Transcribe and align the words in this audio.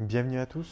Bienvenue 0.00 0.38
à 0.38 0.46
tous. 0.46 0.66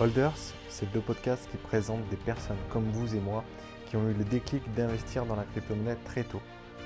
Holders, 0.00 0.54
c'est 0.70 0.90
deux 0.90 1.02
podcasts 1.02 1.50
qui 1.50 1.58
présentent 1.58 2.08
des 2.08 2.16
personnes 2.16 2.56
comme 2.70 2.90
vous 2.92 3.14
et 3.14 3.20
moi 3.20 3.44
qui 3.84 3.96
ont 3.96 4.08
eu 4.08 4.14
le 4.14 4.24
déclic 4.24 4.62
d'investir 4.72 5.26
dans 5.26 5.36
la 5.36 5.42
crypto-monnaie 5.42 5.98
très 6.06 6.24
tôt. 6.24 6.40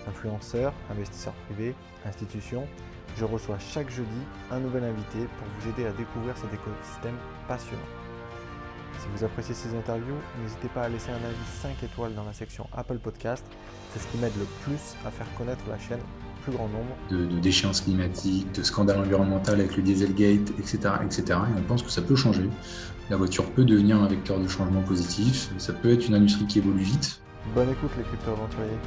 Influenceurs, 0.08 0.74
investisseurs 0.90 1.34
privés, 1.46 1.76
institutions, 2.04 2.66
je 3.16 3.24
reçois 3.24 3.60
chaque 3.60 3.90
jeudi 3.90 4.08
un 4.50 4.58
nouvel 4.58 4.82
invité 4.82 5.18
pour 5.18 5.46
vous 5.56 5.68
aider 5.68 5.86
à 5.86 5.92
découvrir 5.92 6.36
cet 6.36 6.52
écosystème 6.52 7.14
passionnant. 7.46 7.80
Si 8.98 9.06
vous 9.14 9.22
appréciez 9.22 9.54
ces 9.54 9.72
interviews, 9.76 10.18
n'hésitez 10.42 10.68
pas 10.70 10.82
à 10.82 10.88
laisser 10.88 11.12
un 11.12 11.24
avis 11.24 11.46
5 11.62 11.80
étoiles 11.84 12.14
dans 12.16 12.24
la 12.24 12.32
section 12.32 12.66
Apple 12.76 12.98
Podcast. 12.98 13.44
C'est 13.92 14.00
ce 14.00 14.08
qui 14.08 14.18
m'aide 14.18 14.36
le 14.36 14.46
plus 14.64 14.96
à 15.06 15.12
faire 15.12 15.32
connaître 15.36 15.62
la 15.68 15.78
chaîne 15.78 16.02
plus 16.48 16.56
grand 16.56 16.68
nombre. 16.68 16.96
De, 17.10 17.26
de 17.26 17.38
déchéance 17.38 17.80
climatique, 17.82 18.52
de 18.52 18.62
scandale 18.62 18.98
environnemental 18.98 19.60
avec 19.60 19.76
le 19.76 19.82
Dieselgate, 19.82 20.50
etc., 20.58 20.78
etc. 21.04 21.22
Et 21.28 21.58
on 21.58 21.62
pense 21.62 21.82
que 21.82 21.90
ça 21.90 22.02
peut 22.02 22.16
changer. 22.16 22.48
La 23.10 23.16
voiture 23.16 23.50
peut 23.52 23.64
devenir 23.64 24.00
un 24.02 24.08
vecteur 24.08 24.40
de 24.40 24.48
changement 24.48 24.82
positif. 24.82 25.50
Ça 25.58 25.72
peut 25.72 25.92
être 25.92 26.06
une 26.08 26.14
industrie 26.14 26.46
qui 26.46 26.58
évolue 26.58 26.82
vite. 26.82 27.20
Bonne 27.54 27.70
écoute 27.70 27.90
les 27.96 28.04
crypto-aventuriers. 28.04 28.78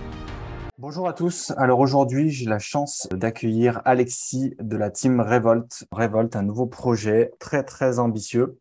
Bonjour 0.77 1.07
à 1.07 1.13
tous. 1.13 1.51
Alors 1.57 1.79
aujourd'hui, 1.79 2.31
j'ai 2.31 2.45
la 2.45 2.59
chance 2.59 3.07
d'accueillir 3.11 3.81
Alexis 3.85 4.55
de 4.59 4.77
la 4.77 4.89
team 4.89 5.21
Revolt. 5.21 5.85
Revolt, 5.91 6.35
un 6.35 6.43
nouveau 6.43 6.65
projet 6.65 7.31
très 7.39 7.63
très 7.63 7.99
ambitieux. 7.99 8.57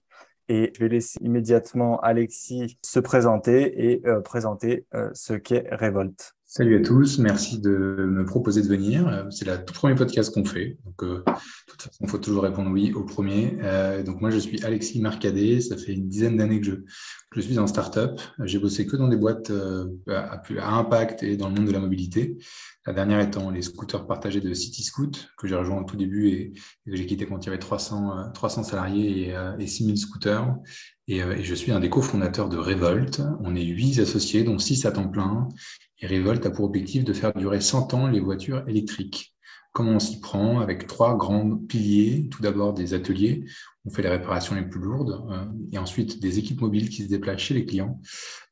Et 0.49 0.73
je 0.75 0.81
vais 0.81 0.89
laisser 0.89 1.19
immédiatement 1.23 2.01
Alexis 2.01 2.77
se 2.85 2.99
présenter 2.99 3.93
et 3.93 4.07
euh, 4.07 4.21
présenter 4.21 4.85
euh, 4.95 5.09
ce 5.15 5.33
qu'est 5.35 5.69
Revolt. 5.73 6.35
Salut 6.53 6.77
à 6.77 6.81
tous, 6.81 7.19
merci 7.19 7.61
de 7.61 7.71
me 7.71 8.25
proposer 8.25 8.61
de 8.61 8.67
venir. 8.67 9.25
C'est 9.31 9.45
le 9.45 9.65
tout 9.65 9.73
premier 9.73 9.95
podcast 9.95 10.35
qu'on 10.35 10.45
fait. 10.45 10.79
Donc, 10.85 11.01
euh, 11.05 11.23
de 11.25 11.33
toute 11.69 11.83
façon, 11.83 11.99
il 12.01 12.09
faut 12.09 12.19
toujours 12.19 12.43
répondre 12.43 12.73
oui 12.73 12.93
au 12.93 13.05
premier. 13.05 13.57
Euh, 13.63 14.03
donc, 14.03 14.21
moi, 14.21 14.31
je 14.31 14.39
suis 14.39 14.61
Alexis 14.65 15.01
Marcadet. 15.01 15.61
Ça 15.61 15.77
fait 15.77 15.93
une 15.93 16.09
dizaine 16.09 16.37
d'années 16.37 16.61
que 16.61 16.67
je, 16.67 16.73
je 17.37 17.41
suis 17.41 17.57
en 17.61 17.69
startup. 17.69 18.21
J'ai 18.43 18.59
bossé 18.59 18.85
que 18.85 18.97
dans 18.97 19.07
des 19.07 19.17
boîtes 19.17 19.51
euh, 19.51 19.87
à, 20.09 20.43
à, 20.59 20.73
impact 20.73 21.23
et 21.23 21.37
dans 21.37 21.49
le 21.49 21.55
monde 21.55 21.69
de 21.69 21.73
la 21.73 21.79
mobilité. 21.79 22.37
La 22.85 22.95
dernière 22.95 23.21
étant 23.21 23.53
les 23.53 23.63
scooters 23.63 24.09
partagés 24.09 24.41
de 24.41 24.53
CityScoot, 24.53 25.29
que 25.39 25.47
j'ai 25.47 25.55
rejoint 25.55 25.81
au 25.81 25.85
tout 25.85 25.97
début 25.97 26.31
et, 26.31 26.53
que 26.85 26.97
j'ai 26.97 27.07
quitté 27.07 27.27
quand 27.27 27.39
il 27.39 27.47
y 27.47 27.49
avait 27.51 27.61
300, 27.61 28.33
300 28.35 28.65
salariés 28.65 29.29
et, 29.29 29.37
et 29.61 29.67
6000 29.69 29.97
scooters. 29.97 30.53
Et, 31.07 31.19
et, 31.19 31.45
je 31.45 31.55
suis 31.55 31.71
un 31.71 31.79
des 31.79 31.91
cofondateurs 31.91 32.49
de 32.49 32.57
Revolt. 32.57 33.23
On 33.39 33.55
est 33.55 33.65
huit 33.65 34.01
associés, 34.01 34.43
dont 34.43 34.59
six 34.59 34.85
à 34.85 34.91
temps 34.91 35.09
plein. 35.09 35.47
Et 36.03 36.07
Revolt 36.07 36.45
a 36.47 36.51
pour 36.51 36.65
objectif 36.65 37.05
de 37.05 37.13
faire 37.13 37.33
durer 37.35 37.61
100 37.61 37.95
ans 37.95 38.07
les 38.07 38.21
voitures 38.21 38.65
électriques. 38.67 39.35
Comment 39.73 39.93
on 39.93 40.01
s'y 40.01 40.19
prend 40.19 40.61
Avec 40.61 40.89
trois 40.89 41.17
grands 41.17 41.57
piliers? 41.57 42.27
Tout 42.29 42.43
d'abord 42.43 42.75
des 42.75 42.93
ateliers, 42.93 43.45
on 43.85 43.91
fait 43.91 44.03
les 44.03 44.09
réparations 44.09 44.57
les 44.57 44.65
plus 44.65 44.81
lourdes, 44.81 45.25
euh, 45.31 45.45
et 45.73 45.79
ensuite 45.79 46.21
des 46.21 46.41
équipes 46.41 46.61
mobiles 46.61 46.89
qui 46.89 47.05
se 47.05 47.09
déplacent 47.09 47.41
chez 47.41 47.55
les 47.55 47.65
clients, 47.65 48.01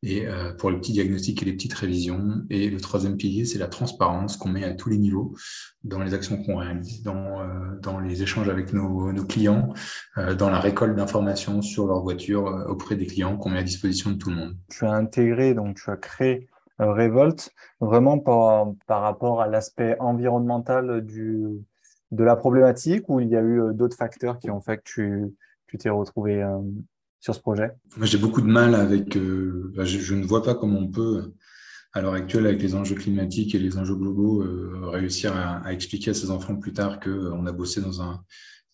et 0.05 0.29
euh, 0.29 0.53
pour 0.53 0.71
le 0.71 0.79
petit 0.79 0.93
diagnostic 0.93 1.43
et 1.43 1.47
les 1.47 1.55
petites 1.55 1.75
révisions. 1.75 2.45
Et 2.51 2.71
le 2.71 2.81
troisième 2.81 3.17
pilier, 3.17 3.47
c'est 3.47 3.59
la 3.59 3.67
transparence 3.67 4.37
qu'on 4.37 4.51
met 4.51 4.63
à 4.63 4.75
tous 4.75 4.91
les 4.91 4.99
niveaux 4.99 5.35
dans 5.83 6.03
les 6.03 6.15
actions 6.15 6.41
qu'on 6.45 6.59
réalise, 6.59 7.03
dans, 7.03 7.41
euh, 7.41 8.01
les 8.05 8.23
échanges 8.23 8.49
avec 8.49 8.73
nos, 8.73 9.13
clients, 9.25 9.73
dans 10.17 10.51
la 10.51 10.61
récolte 10.61 10.95
d'informations 10.95 11.63
sur 11.63 11.87
leur 11.87 12.03
voiture 12.03 12.45
auprès 12.69 12.95
des 12.95 13.07
clients 13.07 13.37
qu'on 13.37 13.51
met 13.51 13.59
à 13.59 13.63
disposition 13.65 14.13
de 14.13 14.17
tout 14.17 14.31
le 14.31 14.37
monde. 14.37 14.57
Tu 14.69 14.85
as 14.85 14.93
intégré, 14.93 15.55
donc 15.55 15.77
tu 15.77 15.91
as 15.91 15.97
créé 15.97 16.49
révolte, 16.79 17.51
vraiment 17.81 18.19
par, 18.19 18.73
par 18.87 19.03
rapport 19.03 19.41
à 19.41 19.49
l'aspect 19.49 19.97
environnemental 20.01 21.05
du, 21.05 21.47
de 22.11 22.25
la 22.25 22.37
problématique 22.37 23.09
ou 23.09 23.21
il 23.21 23.29
y 23.29 23.37
a 23.37 23.43
eu 23.43 23.75
d'autres 23.75 23.97
facteurs 23.97 24.39
qui 24.39 24.51
ont 24.51 24.61
fait 24.61 24.79
que 24.79 24.83
tu 24.85 25.35
tu 25.69 25.79
t'es 25.79 25.91
retrouvé 25.91 26.43
euh, 26.43 26.59
sur 27.21 27.35
ce 27.35 27.41
projet? 27.41 27.71
J'ai 28.03 28.19
beaucoup 28.19 28.41
de 28.41 28.47
mal 28.47 28.75
avec. 28.75 29.17
Euh, 29.17 29.73
je, 29.85 30.15
ne 30.15 30.25
vois 30.25 30.43
pas 30.43 30.55
comment 30.55 30.81
on 30.81 30.89
peut, 30.89 31.33
à 31.93 32.01
l'heure 32.01 32.15
actuelle, 32.15 32.47
avec 32.47 32.61
les 32.61 32.75
enjeux 32.75 32.97
climatiques 32.97 33.55
et 33.55 33.59
les 33.59 33.79
enjeux 33.79 33.95
globaux, 33.95 34.43
euh, 34.43 34.89
réussir 34.89 35.37
à, 35.37 35.59
à, 35.59 35.73
expliquer 35.73 36.11
à 36.11 36.15
ses 36.15 36.31
enfants 36.31 36.57
plus 36.57 36.73
tard 36.73 36.99
qu'on 36.99 37.47
a 37.47 37.53
bossé 37.53 37.81
dans 37.81 38.03
un, 38.03 38.23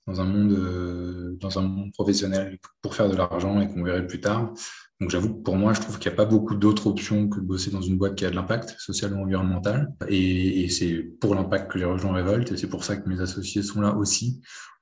dans 0.06 0.20
un 0.20 0.24
monde, 0.24 1.38
dans 1.40 1.58
un 1.58 1.62
monde 1.62 1.92
professionnel 1.92 2.58
pour 2.82 2.94
faire 2.94 3.08
de 3.08 3.16
l'argent 3.16 3.60
et 3.60 3.68
qu'on 3.68 3.82
verrait 3.82 4.06
plus 4.06 4.20
tard. 4.20 4.52
Donc 5.00 5.10
j'avoue 5.10 5.34
que 5.34 5.42
pour 5.42 5.56
moi, 5.56 5.72
je 5.72 5.80
trouve 5.80 5.98
qu'il 5.98 6.10
n'y 6.10 6.14
a 6.14 6.16
pas 6.16 6.24
beaucoup 6.24 6.54
d'autres 6.54 6.86
options 6.86 7.28
que 7.28 7.40
de 7.40 7.44
bosser 7.44 7.70
dans 7.70 7.80
une 7.80 7.98
boîte 7.98 8.14
qui 8.14 8.24
a 8.24 8.30
de 8.30 8.36
l'impact 8.36 8.76
social 8.78 9.12
ou 9.14 9.18
environnemental. 9.18 9.92
Et, 10.08 10.64
et 10.64 10.68
c'est 10.68 10.94
pour 11.20 11.34
l'impact 11.34 11.70
que 11.70 11.78
j'ai 11.78 11.84
rejoint 11.84 12.12
Revolt 12.12 12.52
et 12.52 12.56
c'est 12.56 12.68
pour 12.68 12.84
ça 12.84 12.96
que 12.96 13.08
mes 13.08 13.20
associés 13.20 13.62
sont 13.62 13.80
là 13.80 13.94
aussi. 13.96 14.40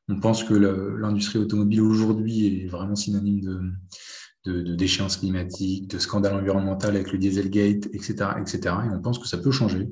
On 0.08 0.18
pense 0.20 0.44
que 0.44 0.54
l'industrie 0.54 1.38
automobile 1.38 1.80
aujourd'hui 1.80 2.64
est 2.64 2.66
vraiment 2.66 2.96
synonyme 2.96 3.40
de, 3.40 3.60
de, 4.44 4.60
de, 4.60 4.74
déchéance 4.74 5.16
climatique, 5.16 5.88
de 5.88 5.98
scandale 5.98 6.34
environnemental 6.34 6.96
avec 6.96 7.12
le 7.12 7.18
Dieselgate, 7.18 7.86
etc., 7.92 8.14
etc. 8.40 8.60
Et 8.84 8.94
on 8.94 9.00
pense 9.00 9.18
que 9.18 9.28
ça 9.28 9.38
peut 9.38 9.50
changer. 9.50 9.88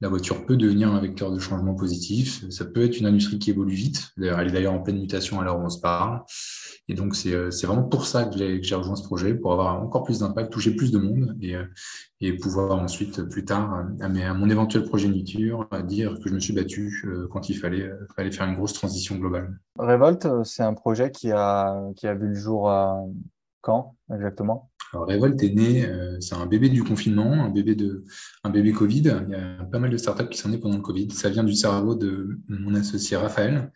La 0.00 0.08
voiture 0.08 0.46
peut 0.46 0.56
devenir 0.56 0.92
un 0.92 1.00
vecteur 1.00 1.32
de 1.32 1.40
changement 1.40 1.74
positif. 1.74 2.48
Ça 2.50 2.64
peut 2.64 2.84
être 2.84 3.00
une 3.00 3.06
industrie 3.06 3.40
qui 3.40 3.50
évolue 3.50 3.74
vite. 3.74 4.10
Elle 4.16 4.48
est 4.48 4.52
d'ailleurs 4.52 4.74
en 4.74 4.78
pleine 4.78 5.00
mutation 5.00 5.40
à 5.40 5.44
l'heure 5.44 5.58
où 5.58 5.64
on 5.64 5.70
se 5.70 5.80
parle. 5.80 6.22
Et 6.86 6.94
donc, 6.94 7.16
c'est 7.16 7.34
vraiment 7.66 7.82
pour 7.82 8.06
ça 8.06 8.24
que 8.24 8.62
j'ai 8.62 8.74
rejoint 8.74 8.94
ce 8.94 9.02
projet, 9.02 9.34
pour 9.34 9.52
avoir 9.52 9.82
encore 9.82 10.04
plus 10.04 10.20
d'impact, 10.20 10.52
toucher 10.52 10.70
plus 10.74 10.92
de 10.92 10.98
monde 10.98 11.36
et, 11.42 11.56
et 12.20 12.32
pouvoir 12.32 12.78
ensuite, 12.78 13.22
plus 13.24 13.44
tard, 13.44 13.86
à, 14.00 14.08
mes, 14.08 14.24
à 14.24 14.32
mon 14.32 14.48
éventuelle 14.48 14.84
progéniture, 14.84 15.68
dire 15.84 16.14
que 16.22 16.30
je 16.30 16.34
me 16.34 16.40
suis 16.40 16.54
battu 16.54 17.04
quand 17.30 17.50
il 17.50 17.54
fallait, 17.56 17.90
fallait 18.16 18.30
faire 18.30 18.46
une 18.46 18.54
grosse 18.54 18.72
transition 18.72 19.16
globale. 19.16 19.58
Revolt, 19.78 20.26
c'est 20.44 20.62
un 20.62 20.74
projet 20.74 21.10
qui 21.10 21.30
a, 21.32 21.90
qui 21.96 22.06
a 22.06 22.14
vu 22.14 22.28
le 22.28 22.34
jour 22.34 22.70
à 22.70 23.02
quand 23.68 23.96
exactement? 24.10 24.70
Alors, 24.94 25.06
Revolt 25.06 25.42
est 25.42 25.54
né, 25.54 25.84
euh, 25.84 26.18
c'est 26.20 26.34
un 26.34 26.46
bébé 26.46 26.70
du 26.70 26.82
confinement, 26.82 27.30
un 27.44 27.50
bébé, 27.50 27.74
de, 27.74 28.04
un 28.42 28.48
bébé 28.48 28.72
Covid. 28.72 29.20
Il 29.26 29.32
y 29.32 29.34
a 29.34 29.64
pas 29.64 29.78
mal 29.78 29.90
de 29.90 29.98
startups 29.98 30.30
qui 30.30 30.38
sont 30.38 30.48
nées 30.48 30.56
pendant 30.56 30.76
le 30.76 30.82
Covid. 30.82 31.10
Ça 31.10 31.28
vient 31.28 31.44
du 31.44 31.54
cerveau 31.54 31.94
de 31.94 32.38
mon 32.48 32.74
associé 32.74 33.18
Raphaël, 33.18 33.70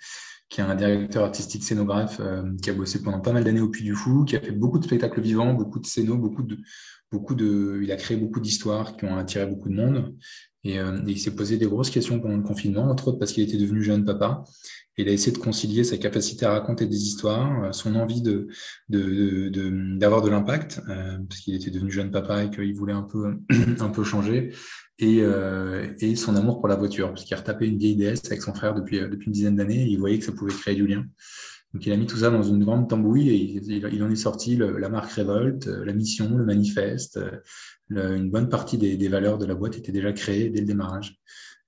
qui 0.48 0.62
est 0.62 0.64
un 0.64 0.75
directeur 0.75 1.25
artistique 1.25 1.62
scénographe 1.62 2.19
euh, 2.20 2.42
qui 2.62 2.70
a 2.70 2.72
bossé 2.72 3.03
pendant 3.03 3.20
pas 3.20 3.32
mal 3.32 3.44
d'années 3.44 3.60
au 3.60 3.69
Puy 3.69 3.84
du 3.84 3.94
Fou, 3.94 4.25
qui 4.25 4.36
a 4.36 4.41
fait 4.41 4.53
beaucoup 4.53 4.78
de 4.78 4.84
spectacles 4.84 5.20
vivants, 5.20 5.53
beaucoup 5.53 5.78
de 5.78 5.86
scénos, 5.86 6.16
beaucoup 6.16 6.42
de, 6.42 6.56
beaucoup 7.10 7.34
de, 7.34 7.80
il 7.82 7.92
a 7.92 7.97
créé 7.97 8.16
beaucoup 8.16 8.41
d'histoires 8.41 8.97
qui 8.97 9.04
ont 9.04 9.19
attiré 9.19 9.44
beaucoup 9.44 9.69
de 9.69 9.74
monde. 9.74 10.14
Et, 10.64 10.78
euh, 10.78 10.97
et 11.06 11.10
il 11.10 11.20
s'est 11.20 11.34
posé 11.34 11.59
des 11.59 11.66
grosses 11.66 11.91
questions 11.91 12.20
pendant 12.20 12.36
le 12.38 12.42
confinement, 12.42 12.84
entre 12.91 13.09
autres 13.09 13.19
parce 13.19 13.32
qu'il 13.32 13.42
était 13.42 13.59
devenu 13.59 13.82
jeune 13.82 14.06
papa. 14.06 14.44
Il 14.98 15.08
a 15.08 15.12
essayé 15.12 15.32
de 15.32 15.38
concilier 15.38 15.84
sa 15.84 15.97
capacité 15.97 16.44
à 16.44 16.53
raconter 16.53 16.86
des 16.86 17.03
histoires, 17.03 17.75
son 17.75 17.94
envie 17.94 18.20
de, 18.20 18.48
de, 18.91 19.48
de, 19.48 19.97
d'avoir 19.98 20.20
de, 20.20 20.26
de 20.26 20.32
l'impact, 20.32 20.82
euh, 20.88 21.19
parce 21.28 21.41
qu'il 21.41 21.54
était 21.54 21.70
devenu 21.70 21.91
jeune 21.91 22.10
papa 22.10 22.44
et 22.44 22.50
qu'il 22.50 22.75
voulait 22.75 22.92
un 22.92 23.03
peu, 23.03 23.38
un 23.80 23.88
peu 23.88 24.04
changer, 24.04 24.54
et, 24.98 25.20
euh, 25.22 25.92
et 26.00 26.14
son 26.14 26.36
amour 26.36 26.60
pour 26.60 26.69
la 26.69 26.76
voiture, 26.76 27.08
parce 27.08 27.25
qu'il 27.25 27.34
a 27.34 27.38
retapé 27.38 27.66
une 27.66 27.78
vieille 27.78 27.97
DS 27.97 28.20
avec 28.26 28.42
son 28.42 28.53
frère 28.53 28.75
depuis, 28.75 29.00
depuis 29.00 29.26
une 29.26 29.32
dizaine 29.32 29.56
d'années, 29.56 29.82
et 29.82 29.88
il 29.88 29.98
voyait 29.98 30.19
que 30.19 30.26
ça 30.26 30.32
pouvait 30.32 30.53
créer 30.53 30.75
du 30.75 30.86
lien. 30.86 31.06
Donc 31.72 31.86
il 31.86 31.92
a 31.92 31.97
mis 31.97 32.06
tout 32.06 32.19
ça 32.19 32.28
dans 32.28 32.42
une 32.42 32.62
grande 32.62 32.86
tambouille 32.86 33.30
et 33.30 33.62
il, 33.64 34.03
en 34.03 34.10
est 34.10 34.16
sorti 34.16 34.56
la 34.56 34.91
marque 34.91 35.10
Révolte, 35.12 35.66
la 35.69 35.94
mission, 35.94 36.36
le 36.36 36.44
manifeste, 36.44 37.19
une 37.88 38.30
bonne 38.30 38.50
partie 38.50 38.76
des, 38.76 38.98
des, 38.98 39.09
valeurs 39.09 39.38
de 39.38 39.47
la 39.47 39.54
boîte 39.54 39.78
étaient 39.78 39.91
déjà 39.91 40.12
créées 40.12 40.50
dès 40.50 40.60
le 40.60 40.66
démarrage. 40.66 41.19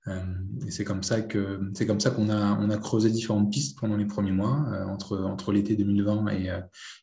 Euh, 0.07 0.23
et 0.67 0.71
c'est 0.71 0.83
comme 0.83 1.01
ça 1.01 1.21
que 1.21 1.71
c'est 1.73 1.87
comme 1.87 1.99
ça 1.99 2.11
qu'on 2.11 2.29
a 2.29 2.59
on 2.59 2.69
a 2.69 2.77
creusé 2.77 3.09
différentes 3.09 3.51
pistes 3.51 3.79
pendant 3.79 3.97
les 3.97 4.05
premiers 4.05 4.31
mois 4.31 4.63
euh, 4.71 4.85
entre 4.85 5.17
entre 5.17 5.51
l'été 5.51 5.75
2020 5.75 6.27
et, 6.27 6.51
euh, 6.51 6.61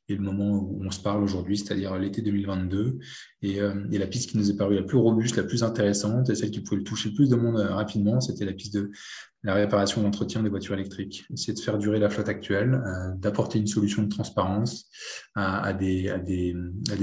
et, 0.08 0.14
le 0.14 0.22
moment 0.22 0.50
où 0.50 0.80
on 0.84 0.90
se 0.92 1.00
parle 1.00 1.24
aujourd'hui, 1.24 1.58
c'est-à-dire 1.58 1.98
l'été 1.98 2.22
2022. 2.22 3.00
Et, 3.42 3.56
et, 3.56 3.98
la 3.98 4.06
piste 4.06 4.30
qui 4.30 4.38
nous 4.38 4.50
est 4.50 4.56
parue 4.56 4.76
la 4.76 4.82
plus 4.82 4.98
robuste, 4.98 5.36
la 5.36 5.42
plus 5.42 5.64
intéressante 5.64 6.30
et 6.30 6.34
celle 6.34 6.50
qui 6.50 6.60
pouvait 6.60 6.82
toucher 6.82 7.08
le 7.08 7.16
plus 7.16 7.28
de 7.28 7.36
monde 7.36 7.56
rapidement, 7.56 8.20
c'était 8.20 8.44
la 8.44 8.52
piste 8.52 8.74
de 8.74 8.92
la 9.44 9.54
réparation 9.54 10.00
et 10.00 10.04
l'entretien 10.04 10.42
des 10.42 10.48
voitures 10.48 10.74
électriques. 10.74 11.24
Essayer 11.32 11.52
de 11.52 11.58
faire 11.58 11.78
durer 11.78 11.98
la 11.98 12.08
flotte 12.08 12.28
actuelle, 12.28 12.74
euh, 12.74 13.14
d'apporter 13.16 13.58
une 13.58 13.66
solution 13.66 14.02
de 14.02 14.08
transparence 14.08 14.88
à, 15.34 15.72
des, 15.72 16.12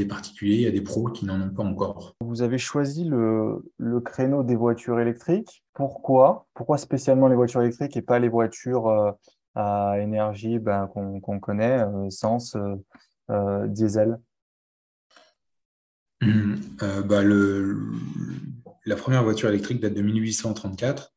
particuliers, 0.08 0.68
à 0.68 0.72
des 0.72 0.82
pros 0.82 1.10
qui 1.10 1.26
n'en 1.26 1.42
ont 1.42 1.50
pas 1.50 1.64
encore. 1.64 2.16
Vous 2.22 2.42
avez 2.42 2.58
choisi 2.58 3.04
le, 3.04 3.64
le, 3.78 4.00
créneau 4.00 4.44
des 4.44 4.56
voitures 4.56 5.00
électriques. 5.00 5.64
Pourquoi? 5.74 6.48
Pourquoi 6.54 6.78
spécialement 6.78 7.28
les 7.28 7.36
voitures 7.36 7.62
électriques 7.62 7.98
et 7.98 8.02
pas 8.02 8.20
les 8.20 8.30
voitures 8.30 8.88
euh, 8.88 9.12
à 9.56 10.00
énergie 10.00 10.60
ben, 10.60 10.88
qu'on 10.88 11.20
qu 11.20 11.40
connaît, 11.40 11.80
euh, 11.80 12.06
essence, 12.06 12.56
diesel? 13.68 14.18
Mmh, 16.22 16.56
bah 17.06 17.24
la 18.86 18.96
première 18.96 19.24
voiture 19.24 19.50
électrique 19.50 19.80
date 19.80 19.94
de 19.94 20.02
1834. 20.02 21.14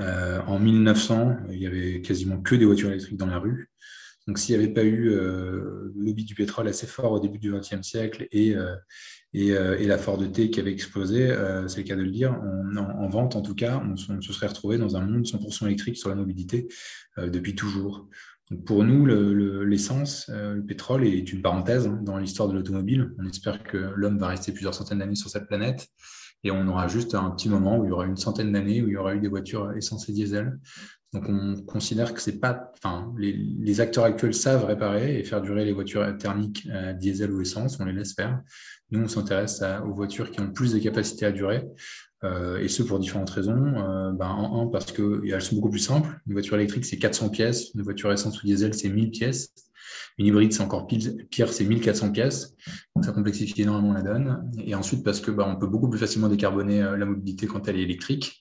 Euh, 0.00 0.40
en 0.46 0.58
1900, 0.58 1.36
il 1.50 1.58
y 1.58 1.66
avait 1.66 2.00
quasiment 2.00 2.40
que 2.40 2.54
des 2.56 2.64
voitures 2.64 2.90
électriques 2.90 3.16
dans 3.16 3.26
la 3.26 3.38
rue. 3.38 3.70
Donc, 4.26 4.38
s'il 4.38 4.56
n'y 4.56 4.64
avait 4.64 4.72
pas 4.72 4.82
eu 4.82 5.10
euh, 5.10 5.92
le 5.94 6.04
lobby 6.06 6.24
du 6.24 6.34
pétrole 6.34 6.66
assez 6.66 6.86
fort 6.86 7.12
au 7.12 7.20
début 7.20 7.38
du 7.38 7.52
XXe 7.52 7.82
siècle 7.82 8.26
et, 8.32 8.56
euh, 8.56 8.74
et, 9.34 9.52
euh, 9.52 9.76
la 9.86 9.98
Ford 9.98 10.20
T 10.32 10.50
qui 10.50 10.60
avait 10.60 10.72
explosé, 10.72 11.30
euh, 11.30 11.68
c'est 11.68 11.78
le 11.80 11.86
cas 11.86 11.96
de 11.96 12.02
le 12.02 12.10
dire, 12.10 12.32
en, 12.32 12.76
en, 12.76 13.08
vente 13.08 13.36
en 13.36 13.42
tout 13.42 13.54
cas, 13.54 13.82
on, 13.84 13.96
se 13.96 14.32
serait 14.32 14.46
retrouvé 14.46 14.78
dans 14.78 14.96
un 14.96 15.00
monde 15.00 15.26
100% 15.26 15.66
électrique 15.66 15.98
sur 15.98 16.08
la 16.08 16.14
mobilité 16.14 16.68
euh, 17.18 17.28
depuis 17.28 17.54
toujours. 17.54 18.08
Pour 18.66 18.84
nous, 18.84 19.06
l'essence, 19.06 20.28
le, 20.28 20.60
pétrole 20.60 21.06
est 21.06 21.32
une 21.32 21.42
parenthèse 21.42 21.86
hein, 21.86 22.00
dans 22.02 22.18
l'histoire 22.18 22.48
de 22.48 22.54
l'automobile. 22.54 23.12
On 23.18 23.26
espère 23.26 23.62
que 23.62 23.76
l'homme 23.96 24.18
va 24.18 24.28
rester 24.28 24.52
plusieurs 24.52 24.74
centaines 24.74 24.98
d'années 24.98 25.14
sur 25.14 25.30
cette 25.30 25.46
planète 25.46 25.88
et 26.42 26.50
on 26.50 26.66
aura 26.68 26.88
juste 26.88 27.14
un 27.14 27.30
petit 27.30 27.48
moment 27.48 27.78
où 27.78 27.84
il 27.84 27.88
y 27.88 27.92
aura 27.92 28.06
une 28.06 28.16
centaine 28.16 28.52
d'années 28.52 28.82
où 28.82 28.88
il 28.88 28.92
y 28.92 28.96
aura 28.96 29.14
eu 29.14 29.20
des 29.20 29.28
voitures 29.28 29.72
essence 29.76 30.08
et 30.08 30.12
diesel. 30.12 30.58
Donc 31.14 31.28
on 31.28 31.54
considère 31.62 32.12
que 32.12 32.20
c'est 32.20 32.40
pas, 32.40 32.72
enfin, 32.76 33.14
les, 33.16 33.80
acteurs 33.80 34.04
actuels 34.04 34.34
savent 34.34 34.64
réparer 34.64 35.18
et 35.18 35.22
faire 35.22 35.40
durer 35.40 35.64
les 35.64 35.72
voitures 35.72 36.16
thermiques 36.18 36.68
diesel 36.98 37.30
ou 37.30 37.40
essence, 37.40 37.78
on 37.80 37.84
les 37.84 37.92
laisse 37.92 38.14
faire. 38.14 38.42
Nous, 38.90 39.00
on 39.00 39.08
s'intéresse 39.08 39.62
aux 39.86 39.94
voitures 39.94 40.30
qui 40.30 40.40
ont 40.40 40.50
plus 40.50 40.72
de 40.72 40.78
capacités 40.80 41.24
à 41.24 41.32
durer. 41.32 41.64
Euh, 42.24 42.58
et 42.58 42.68
ce 42.68 42.82
pour 42.82 42.98
différentes 42.98 43.30
raisons. 43.30 43.74
Euh, 43.76 44.10
ben, 44.12 44.28
en 44.28 44.62
un, 44.62 44.66
parce 44.66 44.92
qu'elles 44.92 45.42
sont 45.42 45.56
beaucoup 45.56 45.70
plus 45.70 45.80
simples. 45.80 46.18
Une 46.26 46.32
voiture 46.32 46.56
électrique, 46.56 46.84
c'est 46.84 46.98
400 46.98 47.28
pièces. 47.28 47.72
Une 47.74 47.82
voiture 47.82 48.10
essence 48.12 48.42
ou 48.42 48.46
diesel, 48.46 48.74
c'est 48.74 48.88
1000 48.88 49.10
pièces. 49.10 49.52
Une 50.16 50.26
hybride, 50.26 50.52
c'est 50.52 50.62
encore 50.62 50.86
pire, 50.86 51.52
c'est 51.52 51.64
1400 51.64 52.12
pièces. 52.12 52.54
Donc, 52.94 53.04
ça 53.04 53.12
complexifie 53.12 53.62
énormément 53.62 53.92
la 53.92 54.02
donne. 54.02 54.50
Et 54.64 54.74
ensuite, 54.74 55.02
parce 55.04 55.20
que 55.20 55.32
ben, 55.32 55.44
on 55.48 55.56
peut 55.56 55.66
beaucoup 55.66 55.88
plus 55.88 55.98
facilement 55.98 56.28
décarboner 56.28 56.82
euh, 56.82 56.96
la 56.96 57.04
mobilité 57.04 57.46
quand 57.46 57.66
elle 57.66 57.76
est 57.76 57.82
électrique. 57.82 58.40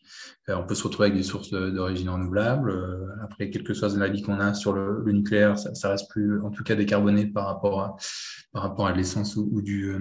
Euh, 0.50 0.56
on 0.56 0.68
peut 0.68 0.76
se 0.76 0.84
retrouver 0.84 1.08
avec 1.08 1.18
des 1.18 1.24
sources 1.24 1.50
d'origine 1.50 2.10
renouvelable. 2.10 2.70
Euh, 2.70 3.08
après, 3.24 3.50
quelque 3.50 3.74
chose 3.74 3.96
de 3.96 4.00
la 4.00 4.10
qu'on 4.22 4.40
a 4.40 4.54
sur 4.54 4.74
le, 4.74 5.04
nucléaire, 5.12 5.58
ça, 5.58 5.90
reste 5.90 6.12
plus, 6.12 6.40
en 6.42 6.52
tout 6.52 6.64
cas, 6.64 6.76
décarboné 6.76 7.26
par 7.26 7.48
rapport 7.48 7.82
à, 7.82 7.96
par 8.52 8.62
rapport 8.62 8.86
à 8.86 8.94
l'essence 8.94 9.36
ou, 9.36 9.62
du, 9.62 9.92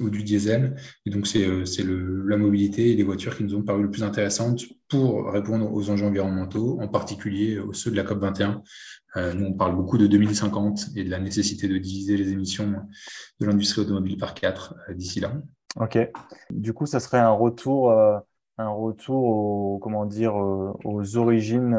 ou 0.00 0.08
du 0.08 0.22
diesel. 0.22 0.76
Et 1.04 1.10
donc, 1.10 1.26
c'est 1.26 1.46
la 1.46 2.36
mobilité 2.38 2.92
et 2.92 2.96
les 2.96 3.02
voitures 3.02 3.36
qui 3.36 3.44
nous 3.44 3.54
ont 3.56 3.62
paru 3.62 3.82
le 3.82 3.90
plus 3.90 4.02
intéressantes 4.02 4.62
pour 4.88 5.30
répondre 5.30 5.72
aux 5.72 5.90
enjeux 5.90 6.06
environnementaux, 6.06 6.80
en 6.80 6.88
particulier 6.88 7.60
ceux 7.72 7.90
de 7.90 7.96
la 7.96 8.02
COP21, 8.02 8.42
euh, 8.42 8.56
nous, 9.16 9.46
on 9.46 9.52
parle 9.52 9.74
beaucoup 9.74 9.98
de 9.98 10.06
2050 10.06 10.90
et 10.96 11.04
de 11.04 11.10
la 11.10 11.18
nécessité 11.18 11.68
de 11.68 11.78
diviser 11.78 12.16
les 12.16 12.30
émissions 12.30 12.74
de 13.40 13.46
l'industrie 13.46 13.82
automobile 13.82 14.18
par 14.18 14.34
quatre 14.34 14.76
euh, 14.88 14.94
d'ici 14.94 15.20
là. 15.20 15.32
Ok. 15.76 15.98
Du 16.50 16.72
coup, 16.72 16.86
ça 16.86 17.00
serait 17.00 17.18
un 17.18 17.30
retour, 17.30 17.90
euh, 17.90 18.18
un 18.58 18.68
retour 18.68 19.24
aux, 19.24 19.78
comment 19.78 20.04
dire, 20.04 20.34
aux 20.34 21.16
origines 21.16 21.78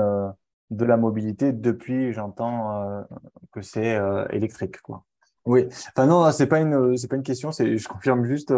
de 0.70 0.86
la 0.86 0.96
mobilité 0.96 1.52
depuis, 1.52 2.14
j'entends 2.14 3.06
que 3.52 3.62
c'est 3.62 4.00
électrique, 4.30 4.82
quoi. 4.82 5.04
Oui. 5.46 5.66
Enfin 5.90 6.06
non, 6.06 6.32
c'est 6.32 6.48
pas 6.48 6.60
une, 6.62 6.96
c'est 6.96 7.08
pas 7.08 7.18
une 7.18 7.24
question. 7.24 7.52
C'est, 7.52 7.76
je 7.78 7.88
confirme 7.88 8.24
juste. 8.24 8.54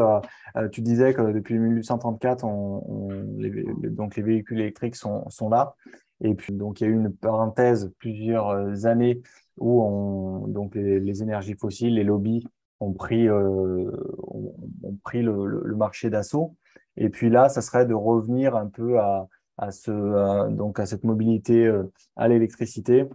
tu 0.71 0.81
disais 0.81 1.13
que 1.13 1.31
depuis 1.31 1.57
1834, 1.57 2.43
on, 2.43 3.09
les, 3.37 3.65
donc 3.89 4.15
les 4.15 4.23
véhicules 4.23 4.59
électriques 4.59 4.95
sont, 4.95 5.27
sont 5.29 5.49
là. 5.49 5.75
Et 6.23 6.35
puis, 6.35 6.53
donc, 6.53 6.79
il 6.79 6.85
y 6.85 6.87
a 6.87 6.89
eu 6.89 6.95
une 6.95 7.13
parenthèse, 7.13 7.91
plusieurs 7.99 8.49
euh, 8.49 8.85
années 8.85 9.21
où 9.57 9.83
on, 9.83 10.47
donc 10.47 10.73
les, 10.75 11.21
énergies 11.21 11.53
fossiles, 11.55 11.95
les 11.95 12.03
lobbies 12.03 12.47
ont 12.79 12.93
pris, 12.93 13.27
euh, 13.27 13.91
ont, 14.23 14.97
pris 15.03 15.21
le, 15.21 15.75
marché 15.75 16.09
d'assaut. 16.09 16.55
Et 16.97 17.09
puis 17.09 17.29
là, 17.29 17.49
ça 17.49 17.61
serait 17.61 17.85
de 17.85 17.93
revenir 17.93 18.55
un 18.55 18.67
peu 18.67 18.99
à, 18.99 19.27
à, 19.57 19.71
ce, 19.71 20.49
donc 20.49 20.79
à 20.79 20.85
cette 20.85 21.03
mobilité 21.03 21.67
euh, 21.67 21.91
à 22.15 22.27
l'électricité 22.27 23.05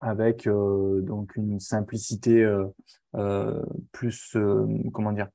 avec 0.00 0.48
donc 0.48 1.34
une 1.34 1.58
simplicité 1.58 2.48
plus, 3.90 4.36
comment 4.92 5.10
dire, 5.10 5.26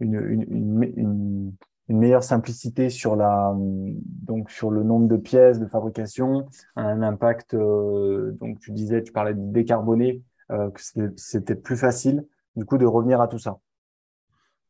une 0.00 1.52
meilleure 1.94 2.24
simplicité 2.24 2.90
sur 2.90 3.16
la 3.16 3.54
donc 3.56 4.50
sur 4.50 4.70
le 4.70 4.82
nombre 4.82 5.08
de 5.08 5.16
pièces 5.16 5.60
de 5.60 5.66
fabrication, 5.66 6.46
un 6.74 7.02
impact 7.02 7.54
euh, 7.54 8.32
donc 8.40 8.58
tu 8.58 8.72
disais 8.72 9.02
tu 9.02 9.12
parlais 9.12 9.34
de 9.34 9.52
décarboner 9.52 10.22
euh, 10.50 10.70
que 10.70 10.80
c'était 11.16 11.54
plus 11.54 11.76
facile 11.76 12.24
du 12.56 12.64
coup 12.64 12.78
de 12.78 12.86
revenir 12.86 13.20
à 13.20 13.28
tout 13.28 13.38
ça. 13.38 13.58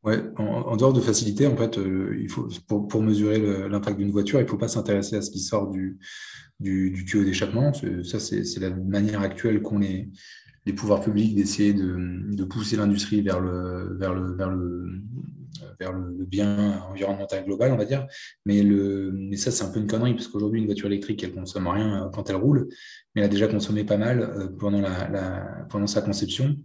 Ouais, 0.03 0.21
en, 0.37 0.77
dehors 0.77 0.93
de 0.93 1.01
facilité, 1.01 1.47
en 1.47 1.57
fait, 1.57 1.77
euh, 1.77 2.15
il 2.17 2.29
faut 2.29 2.47
pour, 2.67 2.87
pour 2.87 3.01
mesurer 3.01 3.67
l'impact 3.67 3.97
d'une 3.97 4.11
voiture, 4.11 4.39
il 4.39 4.43
ne 4.43 4.47
faut 4.47 4.57
pas 4.57 4.67
s'intéresser 4.67 5.17
à 5.17 5.21
ce 5.21 5.31
qui 5.31 5.39
sort 5.39 5.69
du, 5.69 5.97
du, 6.59 7.03
tuyau 7.05 7.25
d'échappement. 7.25 7.73
Ça, 7.73 8.19
c'est 8.19 8.59
la 8.59 8.69
manière 8.69 9.21
actuelle 9.21 9.61
qu'ont 9.61 9.79
les, 9.79 10.09
les 10.67 10.73
pouvoirs 10.73 11.01
publics 11.01 11.33
d'essayer 11.33 11.73
de, 11.73 12.43
pousser 12.43 12.75
l'industrie 12.75 13.21
vers 13.21 13.39
le, 13.39 13.97
vers 13.97 14.13
le, 14.13 14.35
vers 14.35 14.49
le, 14.49 15.01
vers 15.79 15.93
le, 15.93 16.25
bien 16.25 16.81
environnemental 16.89 17.45
global, 17.45 17.71
on 17.71 17.77
va 17.77 17.85
dire. 17.85 18.05
Mais, 18.45 18.61
le, 18.61 19.11
mais 19.13 19.37
ça, 19.37 19.49
c'est 19.49 19.63
un 19.63 19.69
peu 19.69 19.79
une 19.79 19.87
connerie, 19.87 20.13
parce 20.13 20.27
qu'aujourd'hui, 20.27 20.59
une 20.59 20.65
voiture 20.65 20.87
électrique, 20.87 21.23
elle 21.23 21.31
consomme 21.31 21.67
rien 21.67 22.05
euh, 22.05 22.09
quand 22.09 22.29
elle 22.29 22.35
roule, 22.35 22.67
mais 23.15 23.21
elle 23.21 23.27
a 23.27 23.29
déjà 23.29 23.47
consommé 23.47 23.85
pas 23.85 23.97
mal 23.97 24.19
euh, 24.19 24.47
pendant, 24.59 24.81
la, 24.81 25.65
pendant 25.69 25.87
sa 25.87 26.01
conception. 26.01 26.57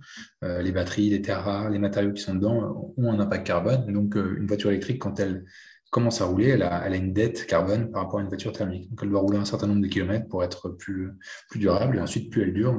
Euh, 0.42 0.62
les 0.62 0.72
batteries, 0.72 1.10
les 1.10 1.22
terres 1.22 1.44
rares, 1.44 1.70
les 1.70 1.78
matériaux 1.78 2.12
qui 2.12 2.22
sont 2.22 2.34
dedans 2.34 2.92
ont 2.96 3.12
un 3.12 3.20
impact 3.20 3.46
carbone. 3.46 3.92
Donc, 3.92 4.16
une 4.16 4.46
voiture 4.48 4.70
électrique, 4.70 4.98
quand 4.98 5.20
elle 5.20 5.44
commence 5.92 6.22
à 6.22 6.24
rouler, 6.24 6.48
elle 6.48 6.62
a, 6.62 6.96
une 6.96 7.12
dette 7.12 7.46
carbone 7.46 7.90
par 7.90 8.04
rapport 8.04 8.18
à 8.18 8.22
une 8.22 8.28
voiture 8.28 8.50
thermique. 8.50 8.88
Donc, 8.88 9.00
elle 9.02 9.10
doit 9.10 9.20
rouler 9.20 9.36
un 9.36 9.44
certain 9.44 9.66
nombre 9.66 9.82
de 9.82 9.88
kilomètres 9.88 10.26
pour 10.26 10.42
être 10.42 10.70
plus, 10.70 11.10
plus 11.50 11.60
durable. 11.60 11.98
Et 11.98 12.00
ensuite, 12.00 12.30
plus 12.30 12.42
elle 12.42 12.54
dure, 12.54 12.74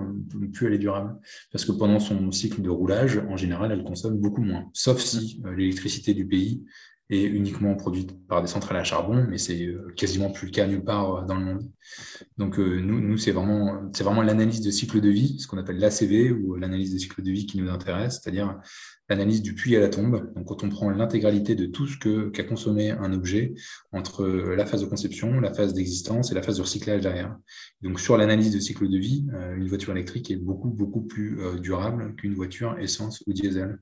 plus 0.52 0.66
elle 0.66 0.74
est 0.74 0.80
durable. 0.80 1.16
Parce 1.52 1.64
que 1.64 1.72
pendant 1.72 2.00
son 2.00 2.32
cycle 2.32 2.64
de 2.64 2.72
roulage, 2.72 3.22
en 3.30 3.38
général, 3.38 3.72
elle 3.72 3.84
consomme 3.84 4.18
beaucoup 4.18 4.42
moins. 4.42 4.66
Sauf 4.74 5.00
si 5.00 5.44
euh, 5.46 5.56
l'électricité 5.56 6.16
du 6.16 6.26
pays 6.26 6.66
est 7.14 7.24
uniquement 7.26 7.76
produite 7.76 8.16
par 8.28 8.42
des 8.42 8.48
centrales 8.48 8.78
à 8.78 8.84
charbon, 8.84 9.26
mais 9.30 9.38
c'est 9.38 9.66
euh, 9.66 9.94
quasiment 9.96 10.32
plus 10.32 10.48
le 10.48 10.52
cas 10.52 10.68
nulle 10.68 10.84
part 10.84 11.16
euh, 11.16 11.26
dans 11.26 11.36
le 11.36 11.46
monde. 11.46 11.72
Donc, 12.38 12.58
nous, 12.58 13.00
nous 13.00 13.18
c'est 13.18 13.32
vraiment, 13.32 13.90
c'est 13.94 14.04
vraiment 14.04 14.22
l'analyse 14.22 14.62
de 14.62 14.72
cycle 14.72 15.02
de 15.02 15.10
vie, 15.10 15.40
ce 15.40 15.48
qu'on 15.48 15.58
appelle 15.58 15.78
l'ACV, 15.78 16.32
ou 16.32 16.56
l'analyse 16.56 16.94
de 16.94 16.98
cycle 16.98 17.22
de 17.22 17.32
vie 17.32 17.46
qui 17.46 17.58
nous 17.58 17.70
intéresse, 17.70 18.20
c'est-à-dire 18.22 18.60
l'analyse 19.10 19.42
du 19.42 19.54
puits 19.54 19.76
à 19.76 19.80
la 19.80 19.90
tombe. 19.90 20.34
Donc, 20.36 20.48
quand 20.48 20.64
on 20.64 20.70
prend 20.70 20.90
l'intégralité 20.90 21.56
de 21.56 21.66
tout 21.66 21.88
ce 21.88 22.30
qu'a 22.30 22.44
consommé 22.44 22.92
un 22.92 23.12
objet 23.14 23.54
entre 23.92 24.26
la 24.26 24.66
phase 24.66 24.82
de 24.82 24.86
conception, 24.86 25.40
la 25.40 25.54
phase 25.54 25.74
d'existence 25.74 26.32
et 26.32 26.36
la 26.36 26.42
phase 26.42 26.58
de 26.58 26.62
recyclage 26.62 27.02
derrière. 27.02 27.36
Donc, 27.82 28.00
sur 28.00 28.18
l'analyse 28.18 28.54
de 28.54 28.60
cycle 28.60 28.90
de 28.90 28.98
vie, 28.98 29.26
euh, 29.34 29.56
une 29.56 29.68
voiture 29.68 29.92
électrique 29.92 30.32
est 30.32 30.38
beaucoup, 30.38 30.70
beaucoup 30.70 31.02
plus 31.02 31.40
euh, 31.42 31.60
durable 31.60 32.16
qu'une 32.16 32.34
voiture 32.34 32.78
essence 32.80 33.24
ou 33.28 33.34
diesel. 33.34 33.80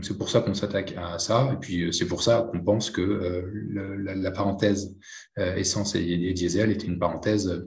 C'est 0.00 0.16
pour 0.16 0.30
ça 0.30 0.40
qu'on 0.40 0.54
s'attaque 0.54 0.94
à 0.96 1.18
ça. 1.18 1.50
Et 1.52 1.56
puis, 1.56 1.82
euh, 1.82 1.92
c'est 1.92 2.06
pour 2.06 2.22
ça 2.22 2.48
qu'on 2.50 2.64
pense 2.64 2.90
que 2.90 3.44
la, 3.74 4.30
parenthèse 4.30 4.96
essence 5.36 5.94
et, 5.94 6.32
diesel 6.32 6.70
était 6.70 6.86
une 6.86 6.98
parenthèse 6.98 7.62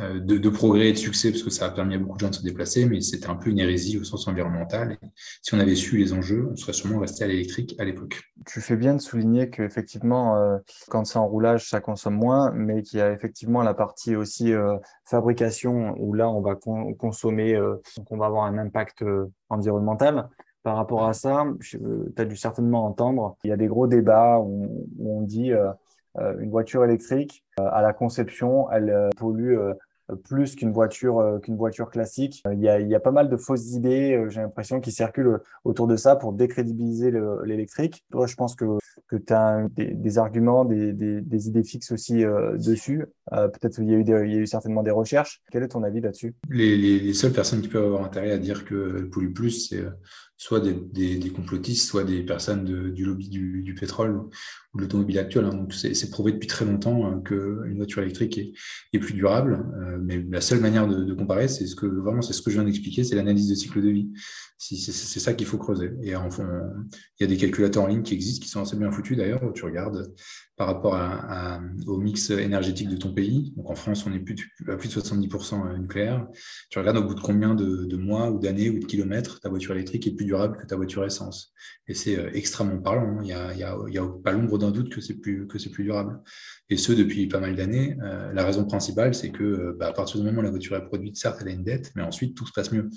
euh, 0.00 0.18
de, 0.18 0.48
progrès 0.48 0.88
et 0.88 0.92
de 0.92 0.98
succès 0.98 1.30
parce 1.30 1.44
que 1.44 1.50
ça 1.50 1.66
a 1.66 1.70
permis 1.70 1.94
à 1.94 1.98
beaucoup 1.98 2.16
de 2.16 2.20
gens 2.20 2.30
de 2.30 2.34
se 2.34 2.42
déplacer, 2.42 2.84
mais 2.84 3.00
c'était 3.00 3.28
un 3.28 3.36
peu 3.36 3.50
une 3.50 3.60
hérésie 3.60 3.96
au 3.96 4.02
sens 4.02 4.26
environnemental. 4.26 4.98
si 5.40 5.54
on 5.54 5.60
avait 5.60 5.76
su 5.76 5.98
les 5.98 6.12
enjeux, 6.12 6.48
on 6.50 6.56
serait 6.56 6.72
sûrement 6.72 6.98
resté 6.98 7.22
à 7.22 7.28
l'électrique 7.28 7.76
à 7.78 7.84
l'époque. 7.84 8.20
Tu 8.44 8.60
fais 8.60 8.74
bien 8.74 8.94
de 8.94 9.00
souligner 9.00 9.50
qu'effectivement, 9.50 10.36
euh, 10.36 10.58
quand 10.88 11.04
c'est 11.04 11.18
en 11.18 11.28
roulage, 11.28 11.70
ça 11.70 11.80
consomme 11.80 12.16
moins, 12.16 12.50
mais 12.52 12.82
qu'il 12.82 12.98
y 12.98 13.02
a 13.02 13.12
effectivement 13.12 13.62
la 13.62 13.72
partie 13.72 14.16
aussi 14.16 14.52
euh, 14.52 14.76
fabrication 15.04 15.94
où 16.00 16.12
là, 16.12 16.28
on 16.28 16.40
va 16.40 16.56
consommer, 16.98 17.54
donc 17.54 18.10
on 18.10 18.16
va 18.16 18.26
avoir 18.26 18.46
un 18.46 18.58
impact 18.58 19.04
environnemental. 19.48 20.28
Par 20.64 20.76
rapport 20.76 21.04
à 21.06 21.12
ça, 21.12 21.46
tu 21.60 21.78
as 22.16 22.24
dû 22.24 22.36
certainement 22.36 22.84
entendre, 22.86 23.36
il 23.44 23.50
y 23.50 23.52
a 23.52 23.56
des 23.56 23.68
gros 23.68 23.86
débats 23.86 24.40
où, 24.40 24.88
on 24.98 25.22
dit 25.22 25.52
une 26.16 26.50
voiture 26.50 26.84
électrique, 26.84 27.44
à 27.58 27.82
la 27.82 27.92
conception, 27.92 28.68
elle 28.72 29.10
pollue 29.16 29.56
plus 30.22 30.54
qu'une 30.54 30.72
voiture 30.72 31.18
euh, 31.18 31.38
qu'une 31.38 31.56
voiture 31.56 31.90
classique. 31.90 32.42
Euh, 32.46 32.54
il 32.54 32.60
y, 32.88 32.94
a, 32.94 33.00
pas 33.00 33.10
mal 33.10 33.28
de 33.28 33.36
fausses 33.36 33.72
idées, 33.72 34.14
euh, 34.14 34.28
j'ai 34.28 34.40
l'impression, 34.40 34.80
qui 34.80 34.92
circulent 34.92 35.40
autour 35.64 35.86
de 35.86 35.96
ça 35.96 36.16
pour 36.16 36.32
décrédibiliser 36.32 37.12
l'électrique. 37.44 38.04
Toi, 38.10 38.26
je 38.26 38.34
pense 38.34 38.54
que, 38.54 38.64
que 39.08 39.16
tu 39.16 39.32
as 39.32 39.66
des, 39.76 40.18
arguments, 40.18 40.64
des, 40.64 40.92
des, 40.92 41.48
idées 41.48 41.64
fixes 41.64 41.92
aussi 41.92 42.24
dessus. 42.54 43.06
Peut-être 43.30 43.76
qu'il 43.76 43.90
y, 43.90 43.94
a 43.94 43.98
eu 43.98 44.04
y 44.04 44.12
a 44.12 44.40
eu 44.40 44.46
certainement 44.46 44.82
des 44.82 44.90
recherches. 44.90 45.42
Quel 45.50 45.62
est 45.62 45.68
ton 45.68 45.82
avis 45.82 46.00
là-dessus? 46.00 46.34
Les, 46.50 46.76
les, 46.76 47.00
les, 47.00 47.14
seules 47.14 47.32
personnes 47.32 47.62
qui 47.62 47.68
peuvent 47.68 47.84
avoir 47.84 48.04
intérêt 48.04 48.32
à 48.32 48.38
dire 48.38 48.64
qu'elle 48.64 49.08
pollue 49.10 49.32
plus, 49.32 49.68
c'est 49.68 49.84
soit 50.36 50.60
des, 50.60 50.74
des, 51.16 51.30
complotistes, 51.30 51.86
soit 51.86 52.04
des 52.04 52.22
personnes 52.22 52.64
du 52.64 53.04
lobby 53.04 53.28
du, 53.28 53.74
pétrole 53.78 54.16
ou 54.72 54.78
de 54.78 54.82
l'automobile 54.82 55.18
actuelle. 55.18 55.44
Hein. 55.44 55.54
Donc, 55.54 55.72
c'est 55.72 56.10
prouvé 56.10 56.32
depuis 56.32 56.48
très 56.48 56.64
longtemps 56.64 57.10
euh, 57.10 57.20
qu'une 57.20 57.76
voiture 57.76 58.02
électrique 58.02 58.38
est, 58.38 58.98
plus 58.98 59.14
durable. 59.14 59.64
Euh, 59.80 59.98
mais 60.02 60.24
la 60.28 60.40
seule 60.40 60.60
manière 60.60 60.86
de, 60.88 61.14
comparer, 61.14 61.48
c'est 61.48 61.66
ce 61.66 61.76
que 61.76 61.86
vraiment, 61.86 62.22
c'est 62.22 62.32
ce 62.32 62.42
je 62.44 62.50
viens 62.50 62.64
d'expliquer, 62.64 63.04
c'est 63.04 63.14
l'analyse 63.16 63.48
de 63.48 63.54
cycle 63.54 63.80
de 63.80 63.90
vie. 63.90 64.10
C'est 64.58 65.20
ça 65.20 65.34
qu'il 65.34 65.46
faut 65.46 65.58
creuser. 65.58 65.92
Et 66.02 66.16
enfin, 66.16 66.48
il 67.18 67.22
y 67.22 67.24
a 67.24 67.26
des 67.26 67.36
calculateurs 67.36 67.84
en 67.84 67.86
ligne 67.88 68.02
qui 68.02 68.14
existent, 68.14 68.42
qui 68.42 68.48
sont 68.48 68.62
assez 68.62 68.76
bien 68.76 68.90
foutu 68.90 69.14
d'ailleurs, 69.14 69.52
tu 69.54 69.64
regardes 69.64 70.14
par 70.56 70.68
rapport 70.68 70.96
au 71.86 71.98
mix 71.98 72.30
énergétique 72.30 72.88
de 72.88 72.96
ton 72.96 73.12
pays. 73.12 73.52
Donc 73.56 73.70
en 73.70 73.74
France, 73.74 74.06
on 74.06 74.12
est 74.12 74.20
plus, 74.20 74.36
à 74.68 74.76
plus 74.76 74.88
de 74.88 75.00
70% 75.00 75.78
nucléaire. 75.78 76.26
Tu 76.70 76.78
regardes 76.78 76.98
au 76.98 77.04
bout 77.04 77.14
de 77.14 77.20
combien 77.20 77.54
de, 77.54 77.96
mois 77.96 78.30
ou 78.30 78.38
d'années 78.38 78.70
ou 78.70 78.78
de 78.78 78.84
kilomètres 78.84 79.40
ta 79.40 79.48
voiture 79.48 79.74
électrique 79.74 80.06
est 80.06 80.14
plus 80.14 80.26
durable 80.26 80.56
que 80.56 80.66
ta 80.66 80.76
voiture 80.76 81.04
essence. 81.04 81.52
Et 81.88 81.94
c'est 81.94 82.18
euh, 82.18 82.30
extrêmement 82.34 82.80
parlant. 82.80 83.18
Hein. 83.18 83.22
Il 83.22 83.56
n'y 83.56 83.62
a, 83.62 83.72
a, 83.72 84.08
pas 84.22 84.32
l'ombre 84.32 84.58
d'un 84.58 84.70
doute 84.70 84.90
que 84.90 85.00
c'est 85.00 85.14
plus, 85.14 85.46
que 85.46 85.58
plus 85.68 85.84
durable. 85.84 86.20
Et 86.70 86.76
ce, 86.76 86.92
depuis 86.92 87.26
pas 87.26 87.40
mal 87.40 87.56
d'années. 87.56 87.96
Euh, 88.02 88.32
la 88.32 88.44
raison 88.44 88.64
principale, 88.64 89.14
c'est 89.14 89.30
que 89.30 89.76
bah, 89.78 89.88
à 89.88 89.92
partir 89.92 90.20
du 90.20 90.26
moment 90.26 90.40
où 90.40 90.42
la 90.42 90.50
voiture 90.50 90.76
est 90.76 90.84
produite, 90.84 91.16
certes, 91.16 91.38
elle 91.40 91.48
a 91.48 91.52
une 91.52 91.64
dette, 91.64 91.92
mais 91.96 92.02
ensuite, 92.02 92.36
tout 92.36 92.46
se 92.46 92.52
passe 92.52 92.70
mieux 92.70 92.90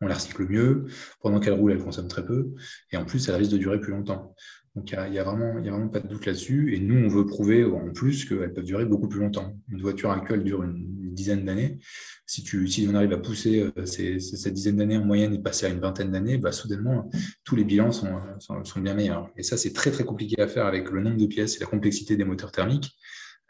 on 0.00 0.06
la 0.06 0.14
recycle 0.14 0.46
mieux. 0.48 0.86
Pendant 1.20 1.40
qu'elle 1.40 1.54
roule, 1.54 1.72
elle 1.72 1.82
consomme 1.82 2.08
très 2.08 2.24
peu. 2.24 2.52
Et 2.92 2.96
en 2.96 3.04
plus, 3.04 3.28
elle 3.28 3.36
risque 3.36 3.52
de 3.52 3.58
durer 3.58 3.80
plus 3.80 3.92
longtemps. 3.92 4.34
Donc, 4.74 4.90
il 4.90 5.10
n'y 5.10 5.18
a, 5.18 5.24
vraiment, 5.24 5.56
a 5.56 5.60
vraiment 5.60 5.88
pas 5.88 6.00
de 6.00 6.08
doute 6.08 6.26
là-dessus. 6.26 6.74
Et 6.74 6.80
nous, 6.80 7.04
on 7.04 7.08
veut 7.08 7.26
prouver 7.26 7.64
en 7.64 7.92
plus 7.92 8.24
qu'elles 8.24 8.52
peuvent 8.52 8.64
durer 8.64 8.84
beaucoup 8.84 9.08
plus 9.08 9.20
longtemps. 9.20 9.56
Une 9.70 9.80
voiture 9.80 10.10
actuelle 10.10 10.42
dure 10.42 10.64
une, 10.64 10.94
dizaine 11.14 11.44
d'années. 11.44 11.78
Si, 12.26 12.88
on 12.90 12.94
arrive 12.94 13.12
à 13.12 13.18
pousser 13.18 13.72
euh, 13.78 13.86
cette 13.86 14.52
dizaine 14.52 14.76
d'années 14.76 14.98
en 14.98 15.04
moyenne 15.04 15.32
et 15.32 15.38
passer 15.38 15.66
à 15.66 15.68
une 15.68 15.78
vingtaine 15.78 16.10
d'années, 16.10 16.38
bah, 16.38 16.52
soudainement, 16.52 17.08
tous 17.44 17.56
les 17.56 17.64
bilans 17.64 17.92
sont, 17.92 18.18
bien 18.78 18.94
meilleurs. 18.94 19.30
Et 19.36 19.42
ça, 19.42 19.56
c'est 19.56 19.72
très, 19.72 19.90
très 19.90 20.04
compliqué 20.04 20.40
à 20.42 20.48
faire 20.48 20.66
avec 20.66 20.90
le 20.90 21.00
nombre 21.00 21.16
de 21.16 21.26
pièces 21.26 21.56
et 21.56 21.60
la 21.60 21.66
complexité 21.66 22.16
des 22.16 22.24
moteurs 22.24 22.52
thermiques. 22.52 22.96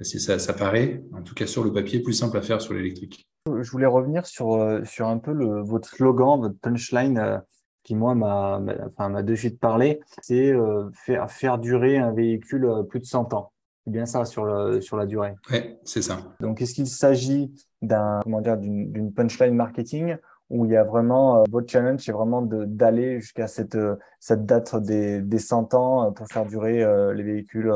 Ça, 0.02 0.52
paraît, 0.52 1.02
en 1.12 1.22
tout 1.22 1.34
cas 1.34 1.46
sur 1.46 1.64
le 1.64 1.72
papier, 1.72 2.00
plus 2.00 2.12
simple 2.12 2.36
à 2.36 2.42
faire 2.42 2.60
sur 2.60 2.74
l'électrique. 2.74 3.28
Je 3.46 3.70
voulais 3.70 3.86
revenir 3.86 4.26
sur, 4.26 4.54
euh, 4.54 4.82
un 5.00 5.18
peu 5.18 5.32
votre 5.62 5.88
slogan, 5.88 6.40
votre 6.40 6.58
punchline 6.60 7.18
euh, 7.18 7.38
qui, 7.84 7.94
moi, 7.94 8.14
m'a 8.14 8.60
enfin, 8.86 9.22
de 9.22 9.34
suite 9.34 9.60
parlé. 9.60 10.00
C'est 10.22 10.52
euh, 10.52 10.90
faire, 10.92 11.30
faire 11.30 11.58
durer 11.58 11.98
un 11.98 12.12
véhicule 12.12 12.68
plus 12.88 13.00
de 13.00 13.04
100 13.04 13.32
ans. 13.34 13.52
C'est 13.84 13.92
bien 13.92 14.06
ça 14.06 14.24
sur, 14.24 14.44
le, 14.44 14.80
sur 14.80 14.96
la 14.96 15.06
durée. 15.06 15.34
Oui, 15.50 15.76
c'est 15.84 16.02
ça. 16.02 16.18
Donc, 16.40 16.60
est-ce 16.60 16.74
qu'il 16.74 16.88
s'agit 16.88 17.52
d'un, 17.82 18.20
comment 18.24 18.40
dire, 18.40 18.56
d'une 18.56 19.12
punchline 19.12 19.54
marketing 19.54 20.16
où 20.50 20.64
il 20.64 20.72
y 20.72 20.76
a 20.76 20.84
vraiment, 20.84 21.44
votre 21.50 21.70
challenge, 21.70 22.00
c'est 22.00 22.12
vraiment 22.12 22.42
d'aller 22.42 23.20
jusqu'à 23.20 23.46
cette, 23.46 23.78
cette 24.20 24.46
date 24.46 24.76
des, 24.76 25.20
des 25.20 25.38
100 25.38 25.74
ans 25.74 26.12
pour 26.12 26.26
faire 26.28 26.46
durer 26.46 26.84
les 27.14 27.22
véhicules 27.22 27.72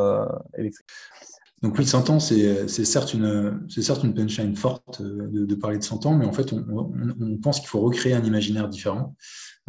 électriques? 0.56 0.86
Donc 1.62 1.76
oui, 1.76 1.84
100 1.84 2.10
ans, 2.10 2.20
c'est 2.20 2.68
certes, 2.68 3.14
une, 3.14 3.66
certes 3.68 4.04
une 4.04 4.14
punchline 4.14 4.54
forte 4.54 5.00
euh, 5.00 5.28
de, 5.44 5.54
parler 5.56 5.78
de 5.78 5.82
100 5.82 6.06
ans, 6.06 6.14
mais 6.14 6.24
en 6.24 6.32
fait, 6.32 6.52
on, 6.52 7.36
pense 7.42 7.58
qu'il 7.58 7.68
faut 7.68 7.80
recréer 7.80 8.14
un 8.14 8.22
imaginaire 8.22 8.68
différent, 8.68 9.16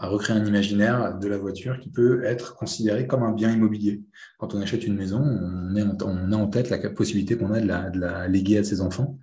recréer 0.07 0.37
un 0.37 0.45
imaginaire 0.45 1.17
de 1.17 1.27
la 1.27 1.37
voiture 1.37 1.79
qui 1.79 1.89
peut 1.89 2.23
être 2.23 2.55
considéré 2.55 3.07
comme 3.07 3.23
un 3.23 3.33
bien 3.33 3.51
immobilier. 3.51 4.01
Quand 4.37 4.53
on 4.53 4.61
achète 4.61 4.85
une 4.85 4.95
maison, 4.95 5.19
on, 5.21 5.75
est 5.75 5.83
on 6.03 6.31
a 6.31 6.35
en 6.35 6.47
tête 6.47 6.69
la 6.69 6.77
possibilité 6.89 7.37
qu'on 7.37 7.51
a 7.53 7.59
de 7.59 7.67
la, 7.67 7.89
de 7.89 7.99
la, 7.99 8.27
léguer 8.27 8.59
à 8.59 8.63
ses 8.63 8.81
enfants. 8.81 9.19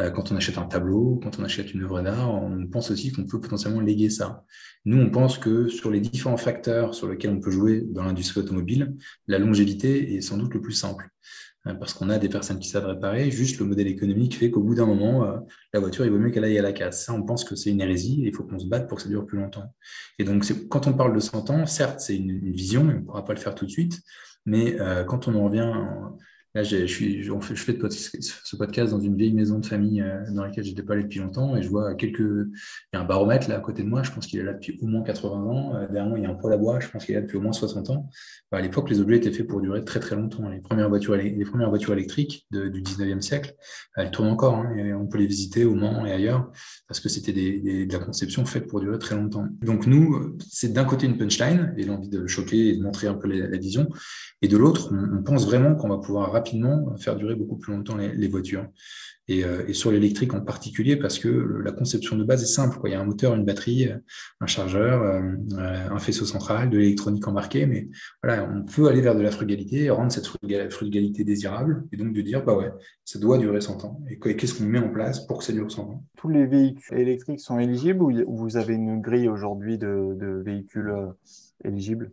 Euh, 0.00 0.10
quand 0.10 0.32
on 0.32 0.36
achète 0.36 0.58
un 0.58 0.66
tableau, 0.66 1.20
quand 1.22 1.38
on 1.38 1.44
achète 1.44 1.72
une 1.72 1.82
œuvre 1.84 2.02
d'art, 2.02 2.34
on 2.34 2.66
pense 2.66 2.90
aussi 2.90 3.12
qu'on 3.12 3.24
peut 3.24 3.40
potentiellement 3.40 3.80
léguer 3.80 4.10
ça. 4.10 4.44
Nous, 4.84 5.00
on 5.00 5.10
pense 5.10 5.38
que 5.38 5.68
sur 5.68 5.90
les 5.90 6.00
différents 6.00 6.36
facteurs 6.36 6.94
sur 6.94 7.08
lesquels 7.08 7.30
on 7.30 7.40
peut 7.40 7.50
jouer 7.50 7.84
dans 7.90 8.04
l'industrie 8.04 8.40
automobile, 8.40 8.94
la 9.26 9.38
longévité 9.38 10.14
est 10.14 10.20
sans 10.20 10.36
doute 10.36 10.54
le 10.54 10.60
plus 10.60 10.72
simple. 10.72 11.08
Euh, 11.66 11.74
parce 11.74 11.94
qu'on 11.94 12.10
a 12.10 12.18
des 12.18 12.28
personnes 12.28 12.58
qui 12.58 12.68
savent 12.68 12.86
réparer. 12.86 13.30
Juste 13.30 13.58
le 13.58 13.66
modèle 13.66 13.86
économique 13.88 14.36
fait 14.36 14.50
qu'au 14.50 14.62
bout 14.62 14.74
d'un 14.74 14.86
moment, 14.86 15.24
euh, 15.24 15.38
la 15.72 15.80
voiture, 15.80 16.04
il 16.04 16.12
vaut 16.12 16.18
mieux 16.18 16.30
qu'elle 16.30 16.44
aille 16.44 16.58
à 16.58 16.62
la 16.62 16.72
casse. 16.72 17.04
Ça, 17.04 17.12
on 17.12 17.22
pense 17.22 17.44
que 17.44 17.56
c'est 17.56 17.70
une 17.70 17.80
hérésie 17.80 18.24
et 18.24 18.28
il 18.28 18.34
faut 18.34 18.44
qu'on 18.44 18.58
se 18.58 18.66
batte 18.66 18.88
pour 18.88 18.96
que 18.96 19.02
ça 19.02 19.08
dure 19.08 19.26
plus 19.26 19.38
longtemps. 19.38 19.74
Et 20.18 20.24
donc, 20.24 20.44
quand 20.68 20.86
on 20.86 20.92
parle 20.92 21.14
de 21.14 21.20
100 21.20 21.50
ans, 21.50 21.66
certes, 21.66 22.00
c'est 22.00 22.16
une, 22.16 22.38
vision, 22.50 22.82
on 22.82 22.84
ne 22.84 23.00
pourra 23.00 23.24
pas 23.24 23.34
le 23.34 23.40
faire 23.40 23.54
tout 23.54 23.66
de 23.66 23.70
suite, 23.70 24.00
mais 24.44 24.80
euh, 24.80 25.04
quand 25.04 25.28
on 25.28 25.34
en 25.34 25.44
revient 25.44 25.72
Là, 26.56 26.62
je, 26.62 26.86
je, 26.86 26.96
fais 27.42 27.76
ce 28.22 28.56
podcast 28.56 28.90
dans 28.90 28.98
une 28.98 29.14
vieille 29.14 29.34
maison 29.34 29.58
de 29.58 29.66
famille 29.66 30.00
euh, 30.00 30.24
dans 30.30 30.42
laquelle 30.42 30.64
je 30.64 30.70
n'étais 30.70 30.82
pas 30.82 30.94
allé 30.94 31.02
depuis 31.02 31.18
longtemps 31.18 31.54
et 31.54 31.62
je 31.62 31.68
vois 31.68 31.94
quelques. 31.94 32.20
Il 32.20 32.94
y 32.94 32.96
a 32.96 33.00
un 33.00 33.04
baromètre 33.04 33.50
là 33.50 33.58
à 33.58 33.60
côté 33.60 33.82
de 33.82 33.88
moi, 33.88 34.02
je 34.02 34.10
pense 34.10 34.26
qu'il 34.26 34.40
est 34.40 34.42
là 34.42 34.54
depuis 34.54 34.78
au 34.80 34.86
moins 34.86 35.02
80 35.02 35.36
ans. 35.36 35.74
Euh, 35.74 35.86
derrière 35.88 36.06
moi, 36.06 36.18
il 36.18 36.22
y 36.22 36.26
a 36.26 36.30
un 36.30 36.34
poêle 36.34 36.54
à 36.54 36.56
bois, 36.56 36.80
je 36.80 36.88
pense 36.88 37.04
qu'il 37.04 37.14
est 37.14 37.18
là 37.18 37.26
depuis 37.26 37.36
au 37.36 37.42
moins 37.42 37.52
60 37.52 37.90
ans. 37.90 38.08
à 38.52 38.62
l'époque, 38.62 38.88
les 38.88 39.00
objets 39.00 39.18
étaient 39.18 39.32
faits 39.32 39.46
pour 39.46 39.60
durer 39.60 39.84
très 39.84 40.00
très 40.00 40.16
longtemps. 40.16 40.48
Les 40.48 40.60
premières 40.60 40.88
voitures, 40.88 41.14
les 41.14 41.44
premières 41.44 41.68
voitures 41.68 41.92
électriques 41.92 42.46
du 42.50 42.80
19e 42.82 43.20
siècle, 43.20 43.54
elles 43.94 44.10
tournent 44.10 44.30
encore. 44.30 44.54
Hein, 44.54 44.74
et 44.78 44.94
on 44.94 45.06
peut 45.06 45.18
les 45.18 45.26
visiter 45.26 45.66
au 45.66 45.74
Mans 45.74 46.06
et 46.06 46.12
ailleurs 46.12 46.50
parce 46.88 47.00
que 47.00 47.10
c'était 47.10 47.34
de 47.34 47.92
la 47.92 47.98
conception 47.98 48.46
faite 48.46 48.66
pour 48.66 48.80
durer 48.80 48.98
très 48.98 49.14
longtemps. 49.14 49.46
Donc, 49.60 49.86
nous, 49.86 50.38
c'est 50.48 50.72
d'un 50.72 50.86
côté 50.86 51.04
une 51.04 51.18
punchline 51.18 51.74
et 51.76 51.84
l'envie 51.84 52.08
de 52.08 52.26
choquer 52.26 52.68
et 52.68 52.76
de 52.78 52.82
montrer 52.82 53.08
un 53.08 53.14
peu 53.14 53.28
la, 53.28 53.58
vision. 53.58 53.90
Et 54.40 54.48
de 54.48 54.56
l'autre, 54.56 54.90
on, 54.90 55.18
on 55.18 55.22
pense 55.22 55.44
vraiment 55.44 55.74
qu'on 55.74 55.88
va 55.88 55.98
pouvoir 55.98 56.32
rapidement 56.32 56.45
faire 56.98 57.16
durer 57.16 57.34
beaucoup 57.34 57.56
plus 57.56 57.72
longtemps 57.72 57.96
les, 57.96 58.28
voitures. 58.28 58.66
Euh, 59.28 59.66
et, 59.66 59.72
sur 59.72 59.90
l'électrique 59.90 60.34
en 60.34 60.40
particulier, 60.40 60.96
parce 60.96 61.18
que 61.18 61.28
la 61.28 61.72
conception 61.72 62.16
de 62.16 62.24
base 62.24 62.42
est 62.42 62.46
simple. 62.46 62.78
Quoi. 62.78 62.90
Il 62.90 62.92
y 62.92 62.94
a 62.94 63.00
un 63.00 63.04
moteur, 63.04 63.34
une 63.34 63.44
batterie, 63.44 63.88
un 64.40 64.46
chargeur, 64.46 65.02
euh, 65.02 65.20
un 65.58 65.98
faisceau 65.98 66.24
central, 66.24 66.70
de 66.70 66.78
l'électronique 66.78 67.26
embarquée, 67.26 67.66
mais 67.66 67.88
voilà, 68.22 68.48
on 68.48 68.62
peut 68.64 68.86
aller 68.86 69.00
vers 69.00 69.16
de 69.16 69.22
la 69.22 69.30
frugalité 69.30 69.84
et 69.84 69.90
rendre 69.90 70.12
cette 70.12 70.26
frugalité 70.26 71.24
désirable, 71.24 71.84
et 71.92 71.96
donc 71.96 72.12
de 72.12 72.20
dire, 72.20 72.44
bah 72.44 72.56
ouais, 72.56 72.70
ça 73.04 73.18
doit 73.18 73.38
durer 73.38 73.60
100 73.60 73.84
ans. 73.84 74.00
Et 74.08 74.18
qu'est-ce 74.18 74.54
qu'on 74.54 74.64
met 74.64 74.78
en 74.78 74.90
place 74.90 75.26
pour 75.26 75.38
que 75.38 75.44
ça 75.44 75.52
dure 75.52 75.70
100 75.70 75.82
ans? 75.82 76.04
Tous 76.16 76.28
les 76.28 76.46
véhicules 76.46 76.98
électriques 76.98 77.40
sont 77.40 77.58
éligibles 77.58 78.02
ou 78.02 78.36
vous 78.36 78.56
avez 78.56 78.74
une 78.74 79.00
grille 79.00 79.28
aujourd'hui 79.28 79.78
de, 79.78 80.42
véhicules 80.44 80.90
euh, 80.90 81.06
éligibles? 81.64 82.12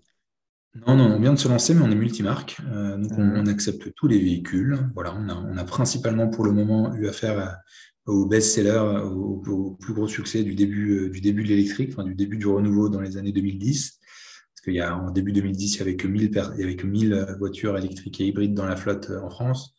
Non, 0.76 0.96
non, 0.96 1.16
on 1.16 1.20
vient 1.20 1.34
de 1.34 1.40
se 1.40 1.48
lancer, 1.48 1.76
mais 1.76 1.82
on 1.82 1.92
est 1.92 1.96
multimarque. 1.96 2.58
Euh, 2.72 2.98
donc, 2.98 3.12
on, 3.18 3.46
accepte 3.46 3.94
tous 3.96 4.08
les 4.08 4.18
véhicules. 4.18 4.90
Voilà, 4.96 5.16
on 5.16 5.58
a, 5.58 5.64
principalement 5.66 6.28
pour 6.30 6.44
le 6.44 6.52
moment 6.52 6.96
eu 6.96 7.08
affaire 7.08 7.60
aux 8.08 8.26
best-sellers, 8.26 9.04
au, 9.06 9.78
plus 9.80 9.94
gros 9.94 10.08
succès 10.08 10.44
du 10.44 10.56
début, 10.56 10.98
euh, 10.98 11.10
du 11.10 11.22
début 11.22 11.44
de 11.44 11.50
l'électrique, 11.50 11.92
enfin, 11.94 12.04
du 12.04 12.16
début 12.16 12.38
du 12.38 12.48
renouveau 12.48 12.90
dans 12.90 13.02
les 13.02 13.18
années 13.18 13.32
2010. 13.32 14.00
Parce 14.00 14.62
qu'il 14.64 14.74
y 14.74 14.82
a, 14.82 14.98
en 14.98 15.12
début 15.12 15.32
2010, 15.32 15.76
il 15.76 15.78
n'y 15.78 15.82
avait 15.82 15.96
que 15.96 16.08
1000, 16.08 16.32
il 16.56 16.60
y 16.60 16.64
avait 16.64 16.76
que 16.76 16.88
1000 16.88 17.36
voitures 17.38 17.78
électriques 17.78 18.20
et 18.20 18.26
hybrides 18.26 18.56
dans 18.56 18.66
la 18.66 18.76
flotte 18.76 19.12
euh, 19.12 19.22
en 19.22 19.30
France. 19.30 19.76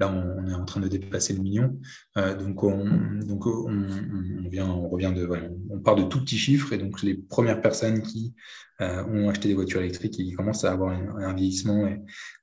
Là, 0.00 0.10
on, 0.10 0.48
est 0.48 0.54
en 0.54 0.64
train 0.64 0.80
de 0.80 0.88
dépasser 0.88 1.34
le 1.34 1.42
million. 1.42 1.78
Euh, 2.16 2.34
donc, 2.36 2.62
on, 2.62 2.84
donc 3.26 3.46
on, 3.46 4.48
vient, 4.48 4.68
on 4.68 4.88
revient 4.88 5.12
de, 5.14 5.28
on 5.70 5.80
part 5.80 5.96
de 5.96 6.04
tout 6.04 6.20
petits 6.20 6.38
chiffres. 6.38 6.72
Et 6.72 6.78
donc, 6.78 7.02
les 7.02 7.14
premières 7.14 7.60
personnes 7.60 8.00
qui 8.00 8.34
euh, 8.80 9.04
ont 9.04 9.28
acheté 9.28 9.48
des 9.48 9.54
voitures 9.54 9.80
électriques 9.80 10.18
et 10.20 10.24
qui 10.24 10.32
commencent 10.32 10.64
à 10.64 10.72
avoir 10.72 10.90
un, 10.90 11.34
vieillissement 11.34 11.86
et, 11.86 12.00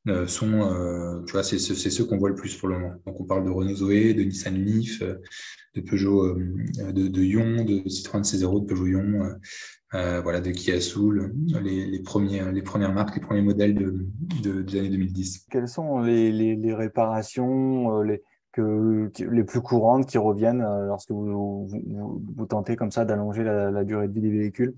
euh, 0.10 0.27
sont, 0.27 1.24
tu 1.25 1.32
vois, 1.32 1.44
c'est 1.44 1.60
ceux 1.60 2.06
qu'on 2.06 2.18
voit 2.18 2.30
le 2.30 2.36
plus 2.36 2.56
pour 2.58 2.68
le 2.70 2.80
moment. 2.80 2.96
Donc, 3.06 3.20
on 3.20 3.25
parle 3.25 3.46
de 3.46 3.50
Renault 3.50 3.75
Zoé, 3.75 4.13
de 4.13 4.24
Nissan 4.24 4.56
Leaf, 4.56 5.01
de 5.01 5.82
Peugeot, 5.82 6.36
de, 6.36 7.08
de 7.08 7.24
Ion, 7.24 7.63
de 7.63 7.88
Citroën 7.89 8.22
C0, 8.22 8.62
de 8.62 8.65
Peugeot 8.65 8.88
Ion. 8.88 9.36
Euh, 9.96 10.20
voilà, 10.22 10.42
de 10.42 10.51
Kia 10.51 10.82
Soul, 10.82 11.34
les, 11.63 11.86
les, 11.86 12.00
premiers, 12.00 12.51
les 12.51 12.62
premières 12.62 12.92
marques, 12.92 13.15
les 13.15 13.22
premiers 13.22 13.42
modèles 13.42 13.75
de, 13.75 14.62
des 14.62 14.80
années 14.80 14.89
2010. 14.89 15.48
Quelles 15.50 15.70
sont 15.70 16.00
les, 16.00 16.74
réparations 16.74 18.00
euh, 18.00 18.04
les, 18.04 18.24
que, 18.51 19.10
les 19.32 19.44
plus 19.46 19.62
courantes 19.62 20.06
qui 20.06 20.18
reviennent 20.18 20.62
euh, 20.62 20.88
lorsque 20.88 21.12
vous, 21.12 21.68
vous, 21.68 22.46
tentez 22.46 22.75
comme 22.75 22.92
ça 22.92 23.06
d'allonger 23.06 23.44
la, 23.44 23.84
durée 23.86 24.10
de 24.10 24.13
vie 24.13 24.22
des 24.22 24.32
véhicules? 24.32 24.75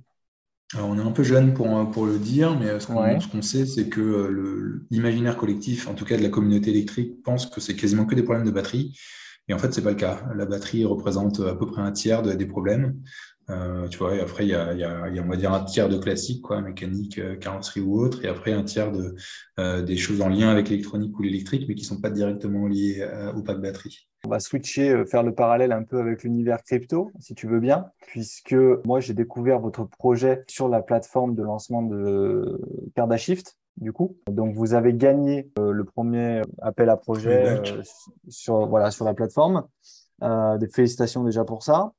Alors, 0.75 0.89
on 0.89 0.97
est 0.97 1.01
un 1.01 1.11
peu 1.11 1.23
jeune 1.23 1.53
pour, 1.53 1.89
pour 1.91 2.05
le 2.05 2.19
dire, 2.19 2.59
mais 2.59 2.79
ce 2.81 2.87
qu'on 2.87 3.41
sait, 3.41 3.65
c'est 3.65 3.87
que 3.87 4.83
l'imaginaire 4.91 5.37
collectif, 5.37 5.87
en 5.87 5.93
tout 5.93 6.03
cas 6.03 6.17
de 6.17 6.23
la 6.23 6.29
communauté 6.29 6.71
électrique, 6.71 7.23
pense 7.23 7.45
que 7.45 7.61
c'est 7.61 7.75
quasiment 7.75 8.05
que 8.05 8.15
des 8.15 8.23
problèmes 8.23 8.45
de 8.45 8.51
batterie. 8.51 8.99
Et 9.47 9.53
en 9.53 9.59
fait, 9.59 9.73
ce 9.73 9.79
n'est 9.79 9.83
pas 9.85 9.91
le 9.91 9.95
cas. 9.95 10.25
La 10.35 10.45
batterie 10.45 10.83
représente 10.83 11.39
à 11.39 11.55
peu 11.55 11.67
près 11.67 11.81
un 11.81 11.93
tiers 11.93 12.21
des 12.21 12.45
problèmes. 12.45 12.99
Euh, 13.49 13.87
tu 13.87 13.97
vois, 13.97 14.15
et 14.15 14.19
après, 14.19 14.45
il 14.45 14.49
y 14.49 14.55
a, 14.55 14.73
y, 14.73 14.83
a, 14.83 15.07
y 15.07 15.19
a, 15.19 15.23
on 15.23 15.27
va 15.27 15.37
dire, 15.37 15.53
un 15.53 15.63
tiers 15.63 15.87
de 15.87 15.97
classique, 15.97 16.41
quoi, 16.41 16.61
mécanique, 16.61 17.17
euh, 17.17 17.37
carrosserie 17.37 17.79
ou 17.79 17.97
autre, 17.97 18.25
et 18.25 18.27
après 18.27 18.51
un 18.51 18.63
tiers 18.63 18.91
de, 18.91 19.15
euh, 19.59 19.81
des 19.81 19.95
choses 19.95 20.21
en 20.21 20.27
lien 20.27 20.49
avec 20.49 20.67
l'électronique 20.67 21.17
ou 21.17 21.21
l'électrique, 21.21 21.65
mais 21.67 21.75
qui 21.75 21.83
ne 21.83 21.87
sont 21.87 22.01
pas 22.01 22.09
directement 22.09 22.67
liées 22.67 23.07
au 23.35 23.41
pack 23.41 23.61
batterie. 23.61 24.07
On 24.25 24.29
va 24.29 24.39
switcher, 24.39 25.05
faire 25.05 25.23
le 25.23 25.33
parallèle 25.33 25.71
un 25.71 25.83
peu 25.83 25.99
avec 25.99 26.23
l'univers 26.23 26.61
crypto, 26.63 27.11
si 27.19 27.35
tu 27.35 27.47
veux 27.47 27.59
bien, 27.59 27.85
puisque 28.07 28.55
moi, 28.85 28.99
j'ai 28.99 29.13
découvert 29.13 29.59
votre 29.59 29.85
projet 29.85 30.43
sur 30.47 30.67
la 30.67 30.81
plateforme 30.81 31.33
de 31.33 31.43
lancement 31.43 31.83
de 31.83 32.59
Cardashift, 32.95 33.55
du 33.77 33.93
coup. 33.93 34.17
Donc, 34.29 34.55
vous 34.55 34.73
avez 34.73 34.93
gagné 34.93 35.49
le 35.57 35.83
premier 35.85 36.41
appel 36.61 36.89
à 36.89 36.97
projet 36.97 37.61
sur, 38.27 38.67
voilà, 38.67 38.91
sur 38.91 39.05
la 39.05 39.13
plateforme. 39.13 39.65
des 40.21 40.67
félicitations 40.67 41.23
déjà 41.23 41.45
pour 41.45 41.63
ça. 41.63 41.93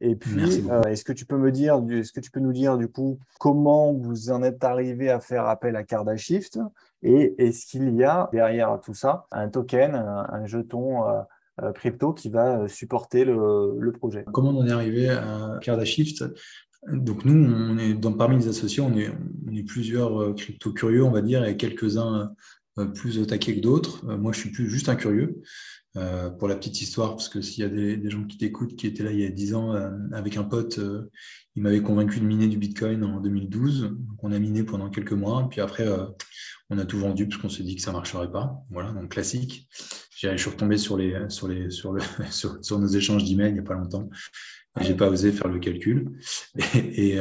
Et 0.00 0.16
puis, 0.16 0.64
euh, 0.70 0.82
est-ce 0.84 1.04
que 1.04 1.12
tu 1.12 1.26
peux 1.26 1.36
me 1.36 1.52
dire, 1.52 1.80
est-ce 1.90 2.12
que 2.12 2.20
tu 2.20 2.30
peux 2.30 2.40
nous 2.40 2.52
dire 2.52 2.78
du 2.78 2.88
coup 2.88 3.18
comment 3.38 3.92
vous 3.92 4.30
en 4.30 4.42
êtes 4.42 4.64
arrivé 4.64 5.10
à 5.10 5.20
faire 5.20 5.46
appel 5.46 5.76
à 5.76 5.84
Cardashift 5.84 6.58
et 7.02 7.34
est-ce 7.38 7.66
qu'il 7.66 7.94
y 7.94 8.04
a 8.04 8.28
derrière 8.32 8.80
tout 8.82 8.94
ça 8.94 9.26
un 9.30 9.48
token, 9.48 9.94
un, 9.94 10.46
jeton 10.46 11.06
euh, 11.06 11.20
euh, 11.62 11.72
crypto 11.72 12.14
qui 12.14 12.30
va 12.30 12.66
supporter 12.66 13.26
le, 13.26 13.92
projet? 13.92 14.24
Comment 14.32 14.50
on 14.50 14.66
est 14.66 14.72
arrivé 14.72 15.10
à 15.10 15.58
Cardashift 15.60 16.24
donc 16.90 17.26
nous, 17.26 17.34
on 17.34 17.76
est 17.76 17.92
dans, 17.92 18.14
parmi 18.14 18.36
les 18.36 18.48
associés, 18.48 18.82
on 18.82 18.96
est, 18.96 19.10
on 19.46 19.54
est 19.54 19.64
plusieurs 19.64 20.34
crypto 20.34 20.72
curieux, 20.72 21.04
on 21.04 21.10
va 21.10 21.20
dire, 21.20 21.44
et 21.44 21.58
quelques-uns 21.58 22.32
plus 22.94 23.18
au 23.18 23.26
taquet 23.26 23.54
que 23.56 23.60
d'autres. 23.60 24.06
moi, 24.16 24.32
je 24.32 24.40
suis 24.40 24.50
plus 24.50 24.70
juste 24.70 24.88
un 24.88 24.96
curieux. 24.96 25.42
Pour 26.38 26.48
la 26.48 26.56
petite 26.56 26.80
histoire, 26.80 27.10
parce 27.10 27.28
que 27.28 27.40
s'il 27.40 27.64
y 27.64 27.66
a 27.66 27.68
des, 27.68 28.10
gens 28.10 28.24
qui 28.24 28.38
t'écoutent, 28.38 28.76
qui 28.76 28.86
étaient 28.86 29.02
là 29.02 29.10
il 29.12 29.20
y 29.20 29.26
a 29.26 29.30
10 29.30 29.54
ans 29.54 29.72
avec 30.12 30.36
un 30.36 30.44
pote, 30.44 30.80
il 31.56 31.62
m'avait 31.62 31.82
convaincu 31.82 32.20
de 32.20 32.24
miner 32.24 32.46
du 32.46 32.58
Bitcoin 32.58 33.02
en 33.04 33.20
2012. 33.20 33.82
Donc 33.82 34.22
on 34.22 34.32
a 34.32 34.38
miné 34.38 34.62
pendant 34.62 34.88
quelques 34.88 35.12
mois, 35.12 35.48
puis 35.50 35.60
après 35.60 35.86
on 36.70 36.78
a 36.78 36.84
tout 36.84 36.98
vendu 36.98 37.26
parce 37.26 37.42
qu'on 37.42 37.48
s'est 37.48 37.64
dit 37.64 37.74
que 37.74 37.82
ça 37.82 37.90
ne 37.90 37.96
marcherait 37.96 38.30
pas. 38.30 38.64
Voilà, 38.70 38.92
donc 38.92 39.10
classique. 39.10 39.68
Je 40.16 40.36
suis 40.36 40.50
retombé 40.50 40.78
sur, 40.78 40.96
les, 40.96 41.28
sur, 41.28 41.48
les, 41.48 41.70
sur, 41.70 41.96
sur, 42.30 42.78
nos 42.78 42.86
échanges 42.86 43.24
d'emails 43.24 43.50
il 43.50 43.54
n'y 43.54 43.60
a 43.60 43.64
pas 43.64 43.74
longtemps. 43.74 44.08
Je 44.80 44.88
n'ai 44.88 44.94
pas 44.94 45.08
osé 45.08 45.32
faire 45.32 45.48
le 45.48 45.58
calcul. 45.58 46.12
Et 46.74 47.18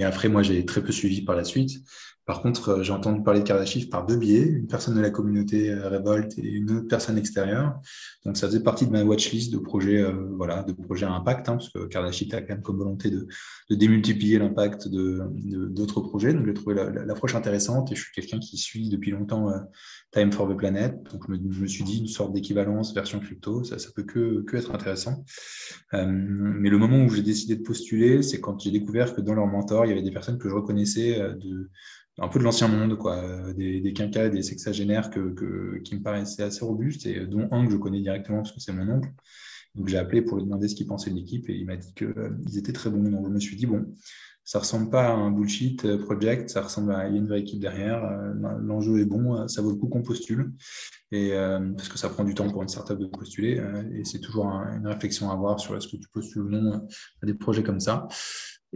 après, 0.00 0.28
moi, 0.28 0.42
j'ai 0.42 0.64
très 0.66 0.82
peu 0.82 0.92
suivi 0.92 1.22
par 1.22 1.36
la 1.36 1.44
suite. 1.44 1.82
Par 2.30 2.42
contre, 2.42 2.68
euh, 2.68 2.82
j'ai 2.84 2.92
entendu 2.92 3.24
parler 3.24 3.40
de 3.40 3.44
Kardashian 3.44 3.88
par 3.90 4.06
deux 4.06 4.14
biais, 4.14 4.44
une 4.44 4.68
personne 4.68 4.94
de 4.94 5.00
la 5.00 5.10
communauté 5.10 5.68
euh, 5.72 5.88
Revolt 5.88 6.38
et 6.38 6.48
une 6.48 6.70
autre 6.70 6.86
personne 6.86 7.18
extérieure. 7.18 7.80
Donc, 8.24 8.36
ça 8.36 8.46
faisait 8.46 8.62
partie 8.62 8.86
de 8.86 8.92
ma 8.92 9.02
watchlist 9.02 9.52
de 9.52 9.58
projets, 9.58 10.00
euh, 10.00 10.28
voilà, 10.36 10.62
de 10.62 10.72
projets 10.72 11.06
à 11.06 11.10
impact, 11.10 11.48
hein, 11.48 11.56
parce 11.56 11.70
que 11.70 11.86
Kardashian 11.86 12.28
a 12.30 12.40
quand 12.42 12.50
même 12.50 12.62
comme 12.62 12.76
volonté 12.76 13.10
de, 13.10 13.26
démultiplier 13.68 14.38
l'impact 14.38 14.86
d'autres 14.86 16.02
projets. 16.02 16.32
Donc, 16.32 16.46
j'ai 16.46 16.54
trouvé 16.54 16.76
l'approche 16.76 17.34
intéressante 17.34 17.90
et 17.90 17.96
je 17.96 18.02
suis 18.02 18.12
quelqu'un 18.12 18.38
qui 18.38 18.56
suit 18.56 18.88
depuis 18.90 19.10
longtemps 19.10 19.50
Time 20.12 20.30
for 20.30 20.48
the 20.48 20.56
Planet. 20.56 21.02
Donc, 21.12 21.24
je 21.28 21.60
me, 21.60 21.66
suis 21.66 21.82
dit 21.82 21.98
une 21.98 22.06
sorte 22.06 22.32
d'équivalence 22.32 22.94
version 22.94 23.18
crypto, 23.18 23.64
ça, 23.64 23.80
ça 23.80 23.88
peut 23.94 24.04
que, 24.04 24.42
que 24.42 24.56
être 24.56 24.72
intéressant. 24.72 25.24
mais 25.92 26.70
le 26.70 26.78
moment 26.78 27.04
où 27.04 27.08
j'ai 27.08 27.22
décidé 27.22 27.56
de 27.56 27.62
postuler, 27.62 28.22
c'est 28.22 28.40
quand 28.40 28.60
j'ai 28.60 28.70
découvert 28.70 29.14
que 29.14 29.20
dans 29.20 29.34
leur 29.34 29.46
mentor, 29.46 29.86
il 29.86 29.88
y 29.88 29.92
avait 29.92 30.02
des 30.02 30.12
personnes 30.12 30.38
que 30.38 30.48
je 30.48 30.54
reconnaissais 30.54 31.18
de 31.18 31.70
un 32.20 32.28
peu 32.28 32.38
de 32.38 32.44
l'ancien 32.44 32.68
monde, 32.68 32.96
quoi, 32.96 33.52
des, 33.54 33.80
des 33.80 33.92
quinquas, 33.92 34.28
des 34.28 34.42
sexagénaires 34.42 35.10
que, 35.10 35.78
qui 35.78 35.94
me 35.96 36.02
paraissaient 36.02 36.42
assez 36.42 36.64
robustes, 36.64 37.06
et 37.06 37.26
dont 37.26 37.48
un 37.50 37.66
que 37.66 37.72
je 37.72 37.76
connais 37.76 38.00
directement 38.00 38.38
parce 38.38 38.52
que 38.52 38.60
c'est 38.60 38.72
mon 38.72 38.88
oncle. 38.88 39.10
Donc 39.74 39.88
j'ai 39.88 39.98
appelé 39.98 40.22
pour 40.22 40.36
lui 40.36 40.44
demander 40.44 40.68
ce 40.68 40.74
qu'il 40.74 40.86
pensait 40.86 41.10
de 41.10 41.16
l'équipe 41.16 41.48
et 41.48 41.54
il 41.54 41.64
m'a 41.64 41.76
dit 41.76 41.94
qu'ils 41.94 42.08
euh, 42.16 42.30
étaient 42.56 42.72
très 42.72 42.90
bons. 42.90 43.08
Donc 43.08 43.26
je 43.26 43.32
me 43.32 43.40
suis 43.40 43.56
dit, 43.56 43.66
bon, 43.66 43.94
ça 44.44 44.58
ressemble 44.58 44.90
pas 44.90 45.08
à 45.08 45.12
un 45.12 45.30
bullshit 45.30 45.84
euh, 45.84 45.96
project, 45.98 46.50
ça 46.50 46.62
ressemble 46.62 46.92
à 46.92 47.08
il 47.08 47.14
y 47.14 47.16
a 47.16 47.20
une 47.20 47.28
vraie 47.28 47.40
équipe 47.40 47.60
derrière, 47.60 48.04
euh, 48.04 48.32
l'enjeu 48.60 49.00
est 49.00 49.04
bon, 49.04 49.46
ça 49.46 49.62
vaut 49.62 49.70
le 49.70 49.76
coup 49.76 49.88
qu'on 49.88 50.02
postule. 50.02 50.52
Et, 51.12 51.32
parce 51.76 51.88
que 51.88 51.98
ça 51.98 52.08
prend 52.08 52.22
du 52.22 52.34
temps 52.34 52.48
pour 52.48 52.62
une 52.62 52.68
startup 52.68 52.96
de 52.96 53.06
postuler 53.06 53.60
et 53.92 54.04
c'est 54.04 54.20
toujours 54.20 54.46
une 54.46 54.86
réflexion 54.86 55.28
à 55.28 55.32
avoir 55.32 55.58
sur 55.58 55.76
est-ce 55.76 55.88
que 55.88 55.96
tu 55.96 56.08
postules 56.12 56.42
ou 56.42 56.48
non 56.48 56.86
à 57.20 57.26
des 57.26 57.34
projets 57.34 57.64
comme 57.64 57.80
ça. 57.80 58.06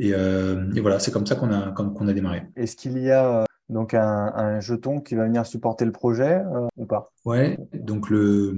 Euh, 0.00 0.72
et, 0.74 0.80
voilà, 0.80 0.98
c'est 0.98 1.10
comme 1.10 1.26
ça 1.26 1.36
qu'on 1.36 1.52
a, 1.52 1.70
qu'on 1.70 2.08
a 2.08 2.12
démarré. 2.12 2.42
Est-ce 2.56 2.76
qu'il 2.76 2.98
y 2.98 3.10
a 3.10 3.42
euh, 3.42 3.44
donc 3.68 3.94
un, 3.94 4.60
jeton 4.60 5.00
qui 5.00 5.14
va 5.14 5.24
venir 5.24 5.46
supporter 5.46 5.84
le 5.84 5.92
projet 5.92 6.36
euh, 6.36 6.66
ou 6.76 6.86
pas? 6.86 7.13
Ouais, 7.24 7.58
donc 7.72 8.10
le, 8.10 8.52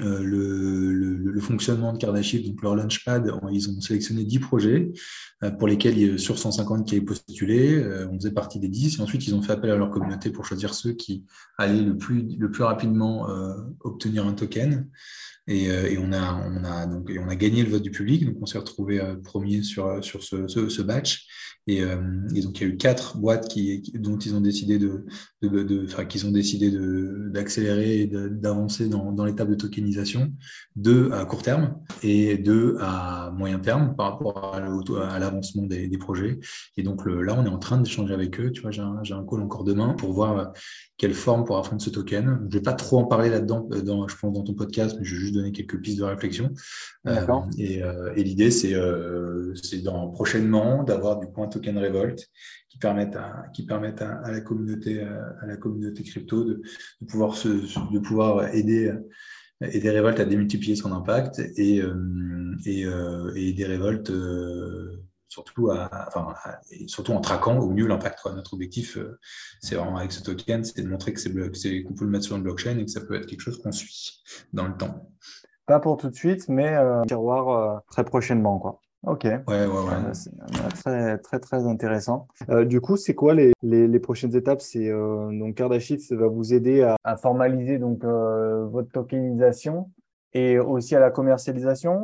le, 0.00 0.92
le, 0.92 1.40
fonctionnement 1.40 1.92
de 1.92 1.98
Kardashian, 1.98 2.40
donc 2.46 2.62
leur 2.62 2.74
Launchpad, 2.74 3.30
ils 3.52 3.68
ont 3.68 3.80
sélectionné 3.82 4.24
10 4.24 4.38
projets 4.38 4.90
pour 5.58 5.68
lesquels, 5.68 6.18
sur 6.18 6.38
150 6.38 6.86
qui 6.86 6.96
avaient 6.96 7.04
postulé, 7.04 7.84
on 8.10 8.14
faisait 8.14 8.30
partie 8.30 8.60
des 8.60 8.68
10. 8.68 8.98
Et 8.98 9.02
ensuite, 9.02 9.26
ils 9.26 9.34
ont 9.34 9.42
fait 9.42 9.52
appel 9.52 9.70
à 9.70 9.76
leur 9.76 9.90
communauté 9.90 10.30
pour 10.30 10.46
choisir 10.46 10.72
ceux 10.72 10.92
qui 10.92 11.26
allaient 11.58 11.82
le 11.82 11.98
plus, 11.98 12.34
le 12.38 12.50
plus 12.50 12.64
rapidement 12.64 13.28
obtenir 13.80 14.26
un 14.26 14.32
token. 14.32 14.88
Et, 15.48 15.70
euh, 15.70 15.96
on, 15.98 16.12
a, 16.12 16.34
on, 16.46 16.62
a, 16.64 16.86
donc, 16.86 17.10
on 17.18 17.28
a 17.28 17.34
gagné 17.34 17.62
le 17.62 17.70
vote 17.70 17.82
du 17.82 17.90
public, 17.90 18.26
donc 18.26 18.36
on 18.40 18.46
s'est 18.46 18.58
retrouvé 18.58 19.00
euh, 19.00 19.16
premier 19.16 19.62
sur, 19.62 20.04
sur 20.04 20.22
ce, 20.22 20.46
ce, 20.46 20.82
batch. 20.82 21.26
Et, 21.66 21.82
euh, 21.82 21.96
donc 22.42 22.60
il 22.60 22.62
y 22.62 22.64
a 22.64 22.68
eu 22.68 22.76
quatre 22.76 23.16
boîtes 23.16 23.48
qui, 23.48 23.82
dont 23.94 24.18
ils 24.18 24.34
ont 24.34 24.42
décidé 24.42 24.78
de, 24.78 25.06
de, 25.40 25.62
de 25.62 26.04
qu'ils 26.04 26.26
ont 26.26 26.30
décidé 26.30 26.70
d'accélérer 27.32 27.97
et 28.00 28.06
d'avancer 28.06 28.88
dans, 28.88 29.12
dans 29.12 29.24
l'étape 29.24 29.48
de 29.48 29.54
tokenisation, 29.54 30.32
deux 30.76 31.10
à 31.12 31.24
court 31.24 31.42
terme 31.42 31.78
et 32.02 32.38
deux 32.38 32.76
à 32.80 33.30
moyen 33.36 33.58
terme 33.58 33.94
par 33.96 34.12
rapport 34.12 34.54
à 34.54 35.18
l'avancement 35.18 35.64
des, 35.64 35.88
des, 35.88 35.98
projets. 35.98 36.38
Et 36.76 36.82
donc 36.82 37.04
le, 37.04 37.22
là, 37.22 37.36
on 37.38 37.44
est 37.44 37.50
en 37.50 37.58
train 37.58 37.78
d'échanger 37.78 38.14
avec 38.14 38.38
eux. 38.40 38.50
Tu 38.50 38.62
vois, 38.62 38.70
j'ai 38.70 38.82
un, 38.82 38.96
un, 38.98 39.26
call 39.26 39.40
encore 39.40 39.64
demain 39.64 39.94
pour 39.94 40.12
voir 40.12 40.52
quelle 40.96 41.14
forme 41.14 41.44
pourra 41.44 41.62
prendre 41.62 41.80
ce 41.80 41.90
token. 41.90 42.38
Je 42.40 42.44
ne 42.46 42.50
vais 42.50 42.60
pas 42.60 42.72
trop 42.72 42.98
en 42.98 43.04
parler 43.04 43.30
là-dedans, 43.30 43.68
dans, 43.84 44.08
je 44.08 44.16
pense, 44.16 44.32
dans 44.32 44.42
ton 44.42 44.54
podcast, 44.54 44.96
mais 44.98 45.04
je 45.04 45.14
vais 45.14 45.20
juste 45.20 45.34
donner 45.34 45.52
quelques 45.52 45.80
pistes 45.80 45.98
de 45.98 46.04
réflexion. 46.04 46.52
Euh, 47.06 47.26
et, 47.56 47.82
euh, 47.82 48.12
et 48.16 48.24
l'idée, 48.24 48.50
c'est 48.50 48.74
euh, 48.74 49.54
dans, 49.84 50.08
prochainement 50.08 50.82
d'avoir 50.82 51.18
du 51.18 51.26
un 51.36 51.46
token 51.46 51.78
Revolt 51.78 52.26
permettent 52.78 53.16
à, 53.16 53.44
qui 53.52 53.66
permettent 53.66 54.02
à, 54.02 54.30
la 54.30 54.40
communauté, 54.40 55.02
à 55.02 55.46
la 55.46 55.56
communauté 55.56 56.02
crypto 56.02 56.44
de, 56.44 56.62
pouvoir, 57.06 57.34
se, 57.36 57.48
de 57.48 57.98
pouvoir 57.98 58.54
aider 58.54 58.92
aider 59.60 59.90
Revolt 59.90 60.20
à 60.20 60.24
démultiplier 60.24 60.76
son 60.76 60.92
impact 60.92 61.40
et, 61.40 61.82
et, 62.64 62.82
et 62.84 63.48
aider 63.48 63.64
Revolt 63.66 64.10
surtout, 65.28 65.70
enfin, 65.70 66.34
surtout 66.86 67.12
en 67.12 67.20
traquant 67.20 67.58
au 67.58 67.70
mieux 67.70 67.86
l'impact. 67.86 68.20
Notre 68.34 68.54
objectif, 68.54 68.96
euh, 68.96 69.18
c'est 69.60 69.76
vraiment 69.76 69.98
avec 69.98 70.12
ce 70.12 70.22
token, 70.22 70.64
c'est 70.64 70.82
de 70.82 70.88
montrer 70.88 71.12
que 71.12 71.20
c'est 71.20 71.30
qu'on 71.82 71.94
peut 71.94 72.04
le 72.04 72.10
mettre 72.10 72.24
sur 72.24 72.36
une 72.36 72.42
blockchain 72.42 72.78
et 72.78 72.84
que 72.84 72.90
ça 72.90 73.00
peut 73.00 73.14
être 73.14 73.26
quelque 73.26 73.40
chose 73.40 73.60
qu'on 73.62 73.72
suit 73.72 74.22
dans 74.52 74.66
le 74.66 74.76
temps. 74.76 75.10
Pas 75.66 75.80
pour 75.80 75.98
tout 75.98 76.08
de 76.08 76.14
suite, 76.14 76.48
mais 76.48 76.74
euh, 76.74 77.02
tiroir 77.02 77.48
euh, 77.48 77.78
très 77.90 78.04
prochainement. 78.04 78.58
Quoi. 78.58 78.80
Ok. 79.06 79.24
Ouais, 79.24 79.40
ouais, 79.46 79.66
ouais. 79.66 80.14
C'est 80.14 80.32
très, 80.82 81.18
très, 81.18 81.38
très 81.38 81.66
intéressant. 81.66 82.26
du 82.66 82.80
coup, 82.80 82.96
c'est 82.96 83.14
quoi 83.14 83.34
les, 83.34 83.52
les, 83.62 84.00
prochaines 84.00 84.34
étapes? 84.34 84.60
C'est 84.60 84.90
donc 84.90 85.54
Kardashift 85.54 86.12
va 86.12 86.26
vous 86.26 86.52
aider 86.52 86.82
à, 86.82 86.96
à 87.04 87.16
formaliser 87.16 87.78
donc 87.78 88.04
votre 88.04 88.90
tokenisation 88.90 89.90
et 90.34 90.58
aussi 90.58 90.94
à 90.94 91.00
la 91.00 91.10
commercialisation 91.10 92.02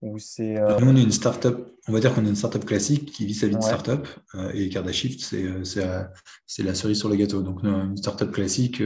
ou 0.00 0.18
c'est. 0.18 0.58
Euh, 0.58 0.78
Nous, 0.80 0.90
on 0.90 0.96
est 0.96 1.02
une 1.02 1.12
startup, 1.12 1.56
on 1.88 1.92
va 1.92 2.00
dire 2.00 2.14
qu'on 2.14 2.24
est 2.24 2.28
une 2.28 2.36
startup 2.36 2.64
classique 2.64 3.10
qui 3.12 3.26
vit 3.26 3.34
sa 3.34 3.48
vie 3.48 3.56
de 3.56 3.62
startup. 3.62 4.06
Euh, 4.34 4.50
et 4.54 4.68
Cardashift, 4.68 5.20
c'est, 5.20 5.44
euh, 5.44 5.64
c'est, 5.64 6.62
la 6.62 6.74
cerise 6.74 6.98
sur 6.98 7.08
le 7.08 7.16
gâteau. 7.16 7.42
Donc, 7.42 7.62
une 7.62 7.96
startup 7.96 8.30
classique, 8.30 8.82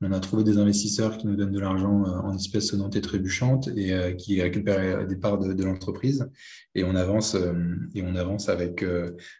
on 0.00 0.12
a 0.12 0.20
trouvé 0.20 0.44
des 0.44 0.58
investisseurs 0.58 1.18
qui 1.18 1.26
nous 1.26 1.34
donnent 1.34 1.52
de 1.52 1.58
l'argent 1.58 2.04
euh, 2.04 2.20
en 2.20 2.36
espèces 2.36 2.68
sonnantes 2.68 2.94
et 2.94 3.00
trébuchantes 3.00 3.68
et 3.76 3.92
euh, 3.92 4.12
qui 4.12 4.40
récupèrent 4.40 5.06
des 5.06 5.16
parts 5.16 5.38
de, 5.38 5.64
l'entreprise. 5.64 6.30
Et 6.76 6.84
on 6.84 6.94
avance, 6.94 7.34
euh, 7.34 7.52
et 7.94 8.02
on 8.02 8.14
avance 8.14 8.48
avec, 8.48 8.84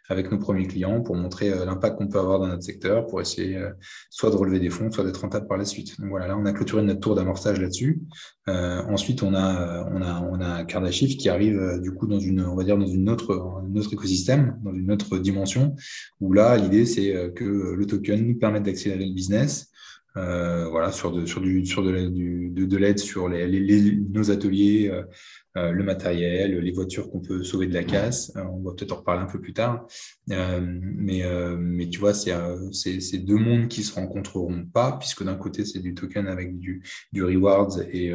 avec 0.09 0.31
nos 0.31 0.37
premiers 0.37 0.67
clients 0.67 1.01
pour 1.01 1.15
montrer 1.15 1.49
l'impact 1.49 1.97
qu'on 1.97 2.07
peut 2.07 2.19
avoir 2.19 2.39
dans 2.39 2.47
notre 2.47 2.63
secteur, 2.63 3.07
pour 3.07 3.21
essayer 3.21 3.61
soit 4.09 4.29
de 4.29 4.35
relever 4.35 4.59
des 4.59 4.69
fonds, 4.69 4.91
soit 4.91 5.05
d'être 5.05 5.21
rentable 5.21 5.47
par 5.47 5.57
la 5.57 5.65
suite. 5.65 5.99
Donc 5.99 6.09
voilà, 6.09 6.27
là, 6.27 6.37
on 6.37 6.45
a 6.45 6.51
clôturé 6.51 6.81
notre 6.83 6.99
tour 6.99 7.15
d'amorçage 7.15 7.59
là-dessus. 7.61 8.01
ensuite, 8.47 9.23
on 9.23 9.33
a, 9.33 9.89
on 9.91 10.01
a, 10.01 10.21
on 10.21 10.41
a 10.41 10.65
Cardashift 10.65 11.19
qui 11.19 11.29
arrive 11.29 11.79
du 11.81 11.93
coup 11.93 12.07
dans 12.07 12.19
une, 12.19 12.41
on 12.41 12.55
va 12.55 12.63
dire, 12.63 12.77
dans 12.77 12.87
une 12.87 13.09
autre, 13.09 13.33
un 13.63 13.75
autre 13.75 13.93
écosystème, 13.93 14.59
dans 14.63 14.73
une 14.73 14.91
autre 14.91 15.17
dimension, 15.17 15.75
où 16.19 16.33
là, 16.33 16.57
l'idée, 16.57 16.85
c'est 16.85 17.31
que 17.33 17.45
le 17.45 17.85
token 17.85 18.27
nous 18.27 18.37
permette 18.37 18.63
d'accélérer 18.63 19.05
le 19.05 19.13
business, 19.13 19.69
euh, 19.69 19.78
voilà, 20.15 20.91
sur 20.91 21.11
de, 21.11 21.21
du, 21.21 21.65
sur 21.65 21.83
de, 21.83 22.09
de, 22.65 22.77
l'aide 22.77 22.99
sur 22.99 23.29
les, 23.29 23.95
nos 24.09 24.31
ateliers, 24.31 24.89
euh, 24.91 25.03
euh, 25.57 25.71
le 25.71 25.83
matériel, 25.83 26.59
les 26.59 26.71
voitures 26.71 27.09
qu'on 27.09 27.19
peut 27.19 27.43
sauver 27.43 27.67
de 27.67 27.73
la 27.73 27.83
casse. 27.83 28.31
on 28.35 28.61
va 28.61 28.73
peut-être 28.73 28.91
en 28.91 28.97
reparler 28.97 29.21
un 29.21 29.27
peu 29.27 29.39
plus 29.39 29.53
tard. 29.53 29.87
mais, 30.27 31.23
mais 31.57 31.89
tu 31.89 31.99
vois, 31.99 32.13
c'est 32.13 33.17
deux 33.17 33.37
mondes 33.37 33.67
qui 33.67 33.83
se 33.83 33.93
rencontreront 33.93 34.65
pas, 34.65 34.97
puisque 34.97 35.23
d'un 35.23 35.35
côté, 35.35 35.65
c'est 35.65 35.79
du 35.79 35.93
token 35.93 36.27
avec 36.27 36.57
du, 36.57 36.83
du 37.11 37.23
rewards 37.23 37.79
et, 37.91 38.13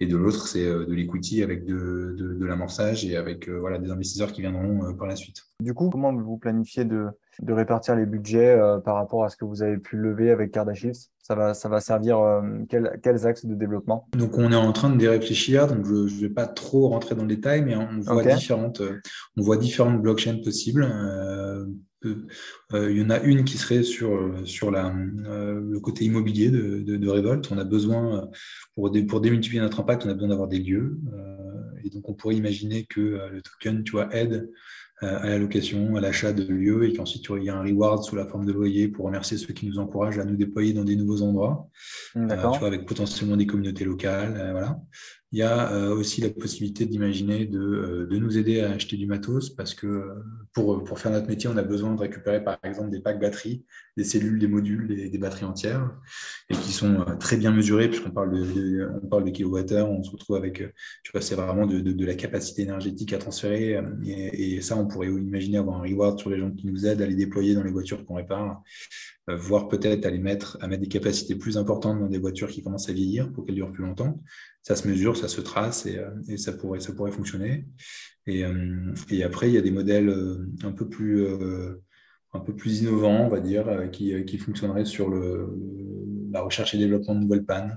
et 0.00 0.06
de 0.06 0.16
l'autre, 0.16 0.46
c'est 0.46 0.64
de 0.64 0.92
l'equity 0.92 1.42
avec 1.42 1.64
de, 1.64 2.14
de, 2.18 2.44
l'amorçage 2.44 3.04
et 3.04 3.16
avec 3.16 3.48
voilà, 3.48 3.78
des 3.78 3.90
investisseurs 3.90 4.32
qui 4.32 4.40
viendront 4.40 4.94
par 4.94 5.06
la 5.06 5.16
suite. 5.16 5.42
Du 5.60 5.74
coup, 5.74 5.88
comment 5.90 6.12
vous 6.14 6.38
planifiez 6.38 6.84
de, 6.84 7.06
de 7.40 7.52
répartir 7.52 7.96
les 7.96 8.06
budgets 8.06 8.58
par 8.84 8.96
rapport 8.96 9.24
à 9.24 9.28
ce 9.28 9.36
que 9.36 9.44
vous 9.44 9.62
avez 9.62 9.78
pu 9.78 9.96
lever 9.96 10.30
avec 10.30 10.50
Cardashift 10.50 11.10
ça 11.24 11.34
va, 11.34 11.54
ça 11.54 11.70
va 11.70 11.80
servir 11.80 12.18
euh, 12.18 12.42
quels 12.70 13.26
axes 13.26 13.46
de 13.46 13.54
développement? 13.54 14.06
Donc, 14.14 14.36
on 14.36 14.52
est 14.52 14.56
en 14.56 14.72
train 14.72 14.90
de 14.90 14.98
les 14.98 15.08
réfléchir. 15.08 15.66
Donc, 15.66 15.86
je 15.86 15.94
ne 15.94 16.20
vais 16.20 16.28
pas 16.28 16.46
trop 16.46 16.88
rentrer 16.88 17.14
dans 17.14 17.22
le 17.22 17.28
détail, 17.28 17.62
mais 17.62 17.74
on 17.74 17.98
voit, 18.00 18.22
différentes, 18.22 18.82
euh, 18.82 19.00
on 19.38 19.42
voit 19.42 19.56
différentes 19.56 20.02
blockchains 20.02 20.36
possibles. 20.44 20.84
Euh, 20.84 21.64
il 22.74 22.98
y 22.98 23.02
en 23.02 23.08
a 23.08 23.20
une 23.20 23.44
qui 23.44 23.56
serait 23.56 23.82
sur, 23.82 24.34
sur 24.44 24.70
la, 24.70 24.92
le 24.94 25.78
côté 25.80 26.04
immobilier 26.04 26.50
de, 26.50 26.80
de, 26.80 26.98
de, 26.98 27.08
Revolt. 27.08 27.50
On 27.50 27.56
a 27.56 27.64
besoin, 27.64 28.28
pour, 28.74 28.92
pour 29.08 29.20
démultiplier 29.22 29.62
notre 29.62 29.80
impact, 29.80 30.04
on 30.04 30.10
a 30.10 30.12
besoin 30.12 30.28
d'avoir 30.28 30.48
des 30.48 30.58
lieux. 30.58 31.00
et 31.82 31.88
donc, 31.88 32.06
on 32.10 32.12
pourrait 32.12 32.36
imaginer 32.36 32.84
que 32.84 33.00
le 33.32 33.40
token 33.40 33.82
tu 33.84 33.92
vois, 33.92 34.14
aide 34.14 34.34
euh, 34.34 34.52
à 35.04 35.28
la 35.28 35.38
location, 35.38 35.96
à 35.96 36.00
l'achat 36.00 36.32
de 36.32 36.44
lieux, 36.44 36.88
et 36.88 36.92
qu'ensuite 36.92 37.24
il 37.36 37.44
y 37.44 37.50
a 37.50 37.56
un 37.56 37.62
reward 37.62 38.02
sous 38.02 38.16
la 38.16 38.26
forme 38.26 38.46
de 38.46 38.52
loyer 38.52 38.88
pour 38.88 39.06
remercier 39.06 39.36
ceux 39.36 39.52
qui 39.52 39.66
nous 39.66 39.78
encouragent 39.78 40.18
à 40.18 40.24
nous 40.24 40.36
déployer 40.36 40.72
dans 40.72 40.84
des 40.84 40.96
nouveaux 40.96 41.22
endroits, 41.22 41.68
euh, 42.16 42.28
tu 42.28 42.58
vois, 42.58 42.68
avec 42.68 42.86
potentiellement 42.86 43.36
des 43.36 43.46
communautés 43.46 43.84
locales. 43.84 44.36
Euh, 44.36 44.52
voilà. 44.52 44.78
Il 45.34 45.38
y 45.38 45.42
a 45.42 45.72
euh, 45.72 45.92
aussi 45.96 46.20
la 46.20 46.30
possibilité 46.30 46.86
d'imaginer 46.86 47.44
de, 47.44 47.58
euh, 47.58 48.06
de, 48.06 48.18
nous 48.18 48.38
aider 48.38 48.60
à 48.60 48.70
acheter 48.70 48.96
du 48.96 49.06
matos 49.06 49.50
parce 49.50 49.74
que 49.74 49.88
euh, 49.88 50.14
pour, 50.52 50.84
pour, 50.84 51.00
faire 51.00 51.10
notre 51.10 51.26
métier, 51.26 51.50
on 51.52 51.56
a 51.56 51.64
besoin 51.64 51.92
de 51.92 51.98
récupérer 51.98 52.44
par 52.44 52.56
exemple 52.62 52.90
des 52.90 53.00
packs 53.00 53.18
batteries, 53.18 53.64
des 53.96 54.04
cellules, 54.04 54.38
des 54.38 54.46
modules, 54.46 54.86
des, 54.86 55.18
batteries 55.18 55.46
entières 55.46 55.90
et 56.50 56.54
qui 56.54 56.70
sont 56.70 57.04
très 57.18 57.36
bien 57.36 57.50
mesurées 57.50 57.88
puisqu'on 57.88 58.12
parle 58.12 58.30
de, 58.30 58.88
on 59.02 59.08
parle 59.08 59.24
de 59.24 59.30
kilowattheures, 59.30 59.90
on 59.90 60.04
se 60.04 60.12
retrouve 60.12 60.36
avec, 60.36 60.62
tu 61.02 61.10
vois, 61.10 61.20
c'est 61.20 61.34
vraiment 61.34 61.66
de, 61.66 61.80
de, 61.80 62.06
la 62.06 62.14
capacité 62.14 62.62
énergétique 62.62 63.12
à 63.12 63.18
transférer 63.18 63.82
et, 64.04 64.60
ça, 64.60 64.76
on 64.76 64.86
pourrait 64.86 65.08
imaginer 65.08 65.58
avoir 65.58 65.80
un 65.80 65.82
reward 65.82 66.16
sur 66.16 66.30
les 66.30 66.38
gens 66.38 66.52
qui 66.52 66.68
nous 66.68 66.86
aident 66.86 67.02
à 67.02 67.06
les 67.06 67.16
déployer 67.16 67.56
dans 67.56 67.64
les 67.64 67.72
voitures 67.72 68.04
qu'on 68.06 68.14
répare 68.14 68.62
voire 69.28 69.68
peut-être 69.68 70.04
à 70.04 70.10
les 70.10 70.18
mettre, 70.18 70.58
à 70.60 70.68
mettre 70.68 70.82
des 70.82 70.88
capacités 70.88 71.34
plus 71.34 71.56
importantes 71.56 71.98
dans 71.98 72.08
des 72.08 72.18
voitures 72.18 72.48
qui 72.48 72.62
commencent 72.62 72.88
à 72.88 72.92
vieillir 72.92 73.32
pour 73.32 73.44
qu'elles 73.44 73.54
durent 73.54 73.72
plus 73.72 73.84
longtemps. 73.84 74.20
Ça 74.62 74.76
se 74.76 74.86
mesure, 74.86 75.16
ça 75.16 75.28
se 75.28 75.40
trace 75.40 75.86
et, 75.86 75.98
euh, 75.98 76.36
ça, 76.36 76.52
pourrait, 76.52 76.80
ça 76.80 76.92
pourrait 76.92 77.12
fonctionner. 77.12 77.66
Et, 78.26 78.44
euh, 78.44 78.94
et, 79.10 79.22
après, 79.22 79.48
il 79.48 79.54
y 79.54 79.58
a 79.58 79.62
des 79.62 79.70
modèles 79.70 80.14
un 80.62 80.72
peu 80.72 80.88
plus, 80.88 81.26
un 82.32 82.40
peu 82.40 82.54
plus 82.54 82.80
innovants, 82.82 83.26
on 83.26 83.28
va 83.28 83.40
dire, 83.40 83.90
qui, 83.92 84.24
qui 84.24 84.38
fonctionneraient 84.38 84.84
sur 84.84 85.08
le, 85.08 85.48
la 86.34 86.42
recherche 86.42 86.74
et 86.74 86.78
développement 86.78 87.14
de 87.14 87.20
nouvelles 87.20 87.44
pannes. 87.44 87.76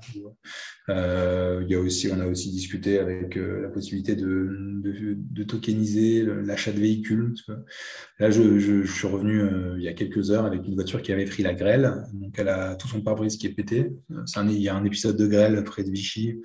Euh, 0.89 1.61
il 1.63 1.71
y 1.71 1.75
a 1.75 1.79
aussi, 1.79 2.09
on 2.11 2.19
a 2.19 2.25
aussi 2.25 2.49
discuté 2.51 2.97
avec 2.99 3.37
euh, 3.37 3.61
la 3.61 3.69
possibilité 3.69 4.15
de, 4.15 4.49
de, 4.81 5.43
tokeniser 5.43 6.25
l'achat 6.43 6.71
de 6.71 6.79
véhicules. 6.79 7.33
Là, 8.19 8.31
je, 8.31 8.57
je, 8.57 8.83
suis 8.83 9.07
revenu 9.07 9.41
euh, 9.41 9.75
il 9.77 9.83
y 9.83 9.87
a 9.87 9.93
quelques 9.93 10.31
heures 10.31 10.45
avec 10.45 10.65
une 10.65 10.75
voiture 10.75 11.01
qui 11.01 11.11
avait 11.11 11.25
pris 11.25 11.43
la 11.43 11.53
grêle. 11.53 12.03
Donc, 12.13 12.33
elle 12.37 12.49
a 12.49 12.75
tout 12.75 12.87
son 12.87 13.01
pare-brise 13.01 13.37
qui 13.37 13.47
est 13.47 13.53
pété. 13.53 13.91
Un, 14.35 14.49
il 14.49 14.61
y 14.61 14.69
a 14.69 14.75
un 14.75 14.85
épisode 14.85 15.17
de 15.17 15.27
grêle 15.27 15.63
près 15.63 15.83
de 15.83 15.91
Vichy 15.91 16.41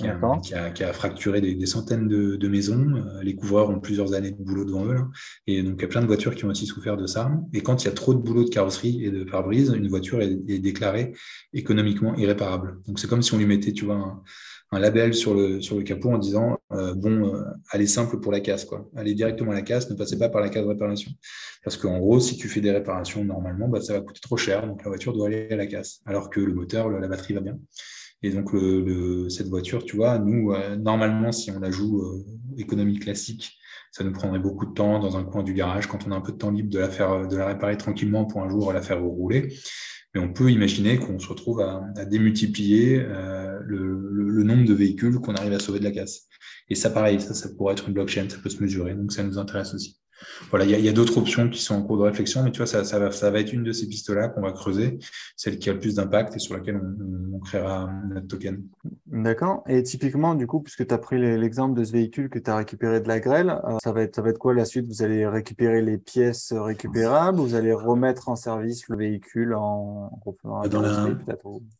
qui 0.00 0.54
a, 0.54 0.70
qui, 0.70 0.84
a, 0.84 0.92
fracturé 0.92 1.40
des, 1.40 1.66
centaines 1.66 2.08
de, 2.08 2.48
maisons. 2.48 2.94
Euh, 2.96 3.22
les 3.22 3.34
couvreurs 3.34 3.70
ont 3.70 3.80
plusieurs 3.80 4.14
années 4.14 4.30
de 4.30 4.42
boulot 4.42 4.64
devant 4.64 4.86
eux. 4.86 5.00
Et 5.46 5.62
donc, 5.62 5.74
il 5.78 5.82
y 5.82 5.84
a 5.84 5.88
plein 5.88 6.00
de 6.00 6.06
voitures 6.06 6.34
qui 6.34 6.44
ont 6.44 6.48
aussi 6.48 6.66
souffert 6.66 6.96
de 6.96 7.06
ça. 7.06 7.30
Et 7.52 7.60
quand 7.62 7.82
il 7.82 7.86
y 7.86 7.90
a 7.90 7.92
trop 7.92 8.14
de 8.14 8.20
boulot 8.20 8.44
de 8.44 8.50
carrosserie 8.50 9.04
et 9.04 9.10
de 9.10 9.24
pare-brise, 9.24 9.72
une 9.76 9.88
voiture 9.88 10.20
est, 10.20 10.58
déclarée 10.60 11.12
économiquement 11.52 12.14
irréparable. 12.16 12.78
Donc, 12.86 12.98
c'est 12.98 13.08
comme 13.08 13.22
si 13.22 13.34
on 13.34 13.38
lui 13.38 13.46
mettait, 13.46 13.72
tu 13.72 13.84
vois, 13.84 14.22
un, 14.72 14.78
label 14.78 15.14
sur 15.14 15.34
le, 15.34 15.60
sur 15.60 15.76
le 15.76 15.82
capot 15.82 16.10
en 16.12 16.18
disant 16.18 16.58
euh, 16.72 16.94
bon, 16.94 17.34
euh, 17.34 17.42
allez 17.70 17.86
simple 17.86 18.20
pour 18.20 18.30
la 18.30 18.40
casse, 18.40 18.64
quoi. 18.64 18.88
Allez 18.96 19.14
directement 19.14 19.50
à 19.50 19.54
la 19.54 19.62
casse, 19.62 19.90
ne 19.90 19.96
passez 19.96 20.18
pas 20.18 20.28
par 20.28 20.40
la 20.40 20.48
case 20.48 20.62
de 20.62 20.68
réparation. 20.68 21.10
Parce 21.64 21.76
qu'en 21.76 21.98
gros, 21.98 22.20
si 22.20 22.36
tu 22.36 22.48
fais 22.48 22.60
des 22.60 22.70
réparations 22.70 23.24
normalement, 23.24 23.68
bah, 23.68 23.80
ça 23.80 23.94
va 23.94 24.00
coûter 24.00 24.20
trop 24.20 24.36
cher, 24.36 24.66
donc 24.66 24.82
la 24.84 24.88
voiture 24.88 25.12
doit 25.12 25.26
aller 25.26 25.48
à 25.50 25.56
la 25.56 25.66
casse. 25.66 26.00
Alors 26.06 26.30
que 26.30 26.40
le 26.40 26.54
moteur, 26.54 26.88
la 26.88 27.08
batterie 27.08 27.34
va 27.34 27.40
bien. 27.40 27.58
Et 28.22 28.30
donc, 28.30 28.52
le, 28.52 29.28
cette 29.30 29.48
voiture, 29.48 29.84
tu 29.84 29.96
vois, 29.96 30.18
nous, 30.18 30.52
euh, 30.52 30.76
normalement, 30.76 31.32
si 31.32 31.50
on 31.50 31.58
la 31.58 31.70
joue 31.70 32.02
euh, 32.02 32.24
économie 32.58 32.98
classique, 32.98 33.58
ça 33.92 34.04
nous 34.04 34.12
prendrait 34.12 34.38
beaucoup 34.38 34.66
de 34.66 34.72
temps 34.72 34.98
dans 34.98 35.16
un 35.16 35.24
coin 35.24 35.42
du 35.42 35.54
garage 35.54 35.86
quand 35.86 36.06
on 36.06 36.12
a 36.12 36.16
un 36.16 36.20
peu 36.20 36.32
de 36.32 36.36
temps 36.36 36.50
libre 36.50 36.70
de 36.70 36.78
la 36.78 36.90
faire, 36.90 37.26
de 37.26 37.36
la 37.36 37.46
réparer 37.46 37.76
tranquillement 37.76 38.24
pour 38.26 38.42
un 38.42 38.48
jour 38.50 38.72
la 38.72 38.82
faire 38.82 39.00
rouler. 39.02 39.52
Mais 40.14 40.20
on 40.20 40.32
peut 40.32 40.50
imaginer 40.50 40.98
qu'on 40.98 41.18
se 41.18 41.28
retrouve 41.28 41.60
à, 41.60 41.82
à 41.96 42.04
démultiplier 42.04 43.00
euh, 43.00 43.58
le, 43.64 44.10
le, 44.10 44.42
nombre 44.42 44.64
de 44.64 44.74
véhicules 44.74 45.20
qu'on 45.20 45.34
arrive 45.34 45.52
à 45.52 45.60
sauver 45.60 45.78
de 45.78 45.84
la 45.84 45.92
casse. 45.92 46.26
Et 46.68 46.74
ça, 46.74 46.90
pareil, 46.90 47.20
ça, 47.20 47.34
ça 47.34 47.48
pourrait 47.56 47.74
être 47.74 47.88
une 47.88 47.94
blockchain, 47.94 48.28
ça 48.28 48.38
peut 48.38 48.50
se 48.50 48.62
mesurer. 48.62 48.94
Donc, 48.94 49.12
ça 49.12 49.22
nous 49.22 49.38
intéresse 49.38 49.72
aussi 49.74 49.99
voilà, 50.50 50.64
il 50.64 50.84
y 50.84 50.88
a, 50.88 50.92
d'autres 50.92 51.18
options 51.18 51.48
qui 51.48 51.60
sont 51.62 51.74
en 51.74 51.82
cours 51.82 51.98
de 51.98 52.02
réflexion, 52.02 52.42
mais 52.42 52.50
tu 52.50 52.58
vois, 52.58 52.66
ça, 52.66 52.84
ça, 52.84 52.98
va, 52.98 53.10
ça 53.10 53.30
va 53.30 53.40
être 53.40 53.52
une 53.52 53.62
de 53.62 53.72
ces 53.72 53.86
pistes-là 53.86 54.28
qu'on 54.28 54.42
va 54.42 54.52
creuser, 54.52 54.98
celle 55.36 55.58
qui 55.58 55.70
a 55.70 55.72
le 55.72 55.80
plus 55.80 55.94
d'impact 55.94 56.36
et 56.36 56.38
sur 56.38 56.54
laquelle 56.54 56.76
on, 56.76 57.38
créera 57.40 57.90
notre 58.12 58.26
token. 58.26 58.62
D'accord. 59.06 59.64
Et 59.66 59.82
typiquement, 59.82 60.34
du 60.34 60.46
coup, 60.46 60.60
puisque 60.60 60.86
tu 60.86 60.92
as 60.92 60.98
pris 60.98 61.18
l'exemple 61.18 61.78
de 61.78 61.84
ce 61.84 61.92
véhicule 61.92 62.28
que 62.28 62.38
tu 62.38 62.50
as 62.50 62.56
récupéré 62.56 63.00
de 63.00 63.08
la 63.08 63.18
grêle, 63.18 63.58
euh, 63.64 63.78
ça, 63.82 63.92
va 63.92 64.02
être, 64.02 64.14
ça 64.14 64.20
va 64.20 64.28
être 64.28 64.38
quoi 64.38 64.52
la 64.52 64.66
suite? 64.66 64.86
Vous 64.86 65.02
allez 65.02 65.26
récupérer 65.26 65.80
les 65.80 65.96
pièces 65.96 66.52
récupérables 66.52 67.38
Vous 67.38 67.54
allez 67.54 67.72
remettre 67.72 68.28
en 68.28 68.36
service 68.36 68.88
le 68.88 68.98
véhicule 68.98 69.54
en, 69.54 70.10
dans, 70.44 70.82
la, 70.82 71.08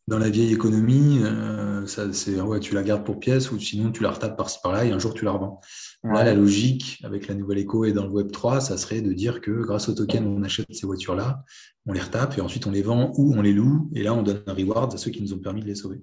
dans 0.07 0.17
la 0.17 0.29
vieille 0.29 0.53
économie, 0.53 1.19
euh, 1.23 1.85
ça, 1.85 2.05
ouais, 2.43 2.59
tu 2.59 2.73
la 2.73 2.83
gardes 2.83 3.03
pour 3.03 3.19
pièces 3.19 3.51
ou 3.51 3.59
sinon 3.59 3.91
tu 3.91 4.03
la 4.03 4.11
retapes 4.11 4.37
par-ci 4.37 4.59
par-là 4.61 4.85
et 4.85 4.91
un 4.91 4.99
jour 4.99 5.13
tu 5.13 5.25
la 5.25 5.31
revends. 5.31 5.61
Là, 6.03 6.23
la 6.23 6.33
logique 6.33 6.99
avec 7.03 7.27
la 7.27 7.35
nouvelle 7.35 7.59
éco 7.59 7.85
et 7.85 7.91
dans 7.91 8.03
le 8.03 8.09
Web 8.09 8.31
3, 8.31 8.59
ça 8.59 8.77
serait 8.77 9.01
de 9.01 9.13
dire 9.13 9.39
que 9.39 9.51
grâce 9.51 9.87
au 9.87 9.93
token, 9.93 10.25
on 10.25 10.41
achète 10.41 10.65
ces 10.71 10.87
voitures-là, 10.87 11.43
on 11.85 11.93
les 11.93 11.99
retape 11.99 12.37
et 12.39 12.41
ensuite 12.41 12.65
on 12.65 12.71
les 12.71 12.81
vend 12.81 13.11
ou 13.17 13.33
on 13.35 13.41
les 13.43 13.53
loue 13.53 13.87
et 13.93 14.01
là 14.01 14.13
on 14.15 14.23
donne 14.23 14.41
un 14.47 14.53
reward 14.53 14.91
à 14.93 14.97
ceux 14.97 15.11
qui 15.11 15.21
nous 15.21 15.33
ont 15.33 15.39
permis 15.39 15.61
de 15.61 15.67
les 15.67 15.75
sauver. 15.75 16.01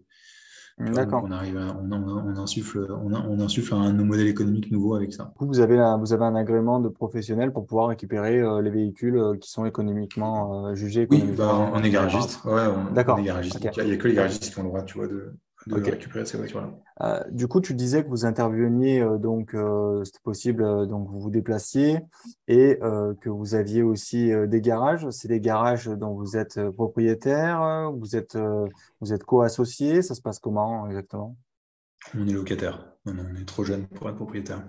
D'accord. 0.78 1.24
On 1.26 1.32
arrive, 1.32 1.56
on, 1.56 1.90
on, 1.90 2.36
insuffle, 2.36 2.86
on, 2.88 3.12
on, 3.12 3.40
insuffle 3.40 3.74
un 3.74 3.92
modèle 3.92 4.28
économique 4.28 4.70
nouveau 4.70 4.94
avec 4.94 5.12
ça. 5.12 5.32
Vous 5.40 5.58
avez, 5.58 5.76
vous 5.98 6.12
avez 6.12 6.24
un 6.24 6.36
agrément 6.36 6.78
de 6.78 6.88
professionnel 6.88 7.52
pour 7.52 7.66
pouvoir 7.66 7.88
récupérer 7.88 8.38
euh, 8.38 8.62
les 8.62 8.70
véhicules 8.70 9.16
euh, 9.16 9.36
qui 9.36 9.50
sont 9.50 9.64
économiquement 9.64 10.66
euh, 10.66 10.74
jugés. 10.76 11.08
Oui, 11.10 11.24
bah, 11.36 11.72
on 11.74 11.82
est 11.82 11.90
garagiste. 11.90 12.44
Ouais, 12.44 12.62
D'accord. 12.94 13.18
Il 13.18 13.24
n'y 13.24 13.30
a, 13.30 13.40
que 13.96 14.08
les 14.08 14.14
garagistes 14.14 14.52
qui 14.52 14.58
ont 14.60 14.62
le 14.62 14.68
droit, 14.68 14.82
tu 14.82 14.98
vois, 14.98 15.08
de, 15.08 15.34
de 15.66 15.90
récupérer 15.90 16.24
ces 16.24 16.36
voitures-là. 16.36 16.70
Euh, 17.00 17.22
du 17.30 17.46
coup, 17.48 17.60
tu 17.60 17.74
disais 17.74 18.02
que 18.02 18.08
vous 18.08 18.24
interveniez, 18.24 19.00
euh, 19.00 19.18
donc 19.18 19.54
euh, 19.54 20.02
c'était 20.04 20.20
possible, 20.22 20.86
donc 20.86 21.08
vous 21.08 21.20
vous 21.20 21.30
déplaciez 21.30 22.00
et 22.48 22.78
que 23.20 23.28
vous 23.28 23.54
aviez 23.54 23.82
aussi 23.82 24.32
des 24.46 24.60
garages. 24.60 25.08
C'est 25.10 25.28
des 25.28 25.40
garages 25.40 25.86
dont 25.86 26.14
vous 26.14 26.36
êtes 26.36 26.60
propriétaire, 26.70 27.92
vous 27.92 28.16
êtes, 28.16 28.38
vous 29.00 29.12
êtes 29.12 29.24
co-associé. 29.24 30.02
Ça 30.02 30.14
se 30.14 30.22
passe 30.22 30.38
comment 30.38 30.86
exactement? 30.86 31.36
On 32.16 32.26
est 32.26 32.32
locataire 32.32 32.88
on 33.10 33.36
est 33.40 33.44
trop 33.44 33.64
jeune 33.64 33.86
pour 33.86 34.08
être 34.08 34.16
propriétaire. 34.16 34.62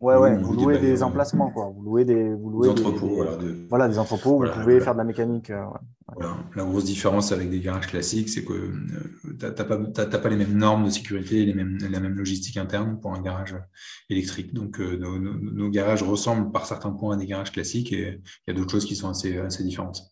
Ouais, 0.00 0.16
ouais, 0.16 0.36
vous 0.36 0.54
louez 0.54 0.78
des 0.78 1.02
emplacements, 1.02 1.50
quoi. 1.50 1.72
Vous 1.74 1.82
louez 1.82 2.04
des, 2.04 2.34
vous 2.34 2.50
louez 2.50 2.68
des 2.68 2.80
entrepôts. 2.80 3.08
voilà, 3.08 3.38
voilà, 3.68 3.88
des 3.88 3.98
entrepôts 3.98 4.42
où 4.42 4.46
vous 4.46 4.52
pouvez 4.52 4.80
faire 4.80 4.92
de 4.92 4.98
la 4.98 5.04
mécanique. 5.04 5.50
Euh. 5.50 5.64
La 6.54 6.64
grosse 6.64 6.84
différence 6.84 7.32
avec 7.32 7.48
des 7.48 7.60
garages 7.60 7.86
classiques, 7.86 8.28
c'est 8.28 8.44
que 8.44 8.52
euh, 8.52 8.72
tu 9.22 9.44
n'as 9.44 9.52
pas, 9.52 10.18
pas, 10.18 10.28
les 10.28 10.36
mêmes 10.36 10.56
normes 10.56 10.84
de 10.84 10.90
sécurité, 10.90 11.46
les 11.46 11.54
mêmes, 11.54 11.78
la 11.90 12.00
même 12.00 12.14
logistique 12.14 12.58
interne 12.58 13.00
pour 13.00 13.14
un 13.14 13.22
garage 13.22 13.56
électrique. 14.10 14.52
Donc, 14.52 14.78
euh, 14.78 14.98
nos, 14.98 15.70
garages 15.70 16.02
ressemblent 16.02 16.52
par 16.52 16.66
certains 16.66 16.90
points 16.90 17.14
à 17.14 17.16
des 17.16 17.26
garages 17.26 17.52
classiques 17.52 17.92
et 17.92 18.20
il 18.46 18.50
y 18.50 18.50
a 18.50 18.54
d'autres 18.54 18.72
choses 18.72 18.84
qui 18.84 18.96
sont 18.96 19.08
assez, 19.08 19.38
assez 19.38 19.64
différentes. 19.64 20.02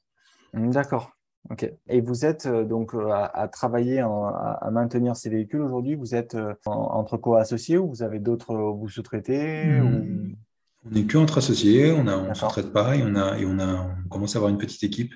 D'accord. 0.55 1.11
Ok. 1.49 1.73
Et 1.89 2.01
vous 2.01 2.25
êtes 2.27 2.47
euh, 2.47 2.65
donc 2.65 2.95
euh, 2.95 3.09
à, 3.11 3.49
travailler 3.49 4.01
à, 4.01 4.69
maintenir 4.71 5.17
ces 5.17 5.31
véhicules 5.31 5.63
aujourd'hui 5.63 5.95
Vous 5.95 6.15
êtes 6.15 6.35
euh, 6.35 6.55
entre 6.67 7.17
co-associés 7.17 7.79
ou 7.79 7.89
vous 7.89 8.03
avez 8.03 8.19
d'autres 8.19 8.55
vous 8.55 8.89
sous-traitez 8.89 9.65
hmm. 9.81 10.35
On 10.87 10.91
n'est 10.91 11.05
que 11.05 11.19
entre 11.19 11.39
associés, 11.39 11.93
on 11.93 12.05
ne 12.05 12.35
sous-traite 12.35 12.73
pas 12.73 12.97
et 12.97 13.03
on, 13.05 13.15
a, 13.15 13.39
et 13.39 13.45
on, 13.45 13.59
a, 13.59 13.95
on 14.05 14.09
commence 14.09 14.35
à 14.35 14.39
avoir 14.39 14.51
une 14.51 14.57
petite 14.57 14.83
équipe. 14.83 15.13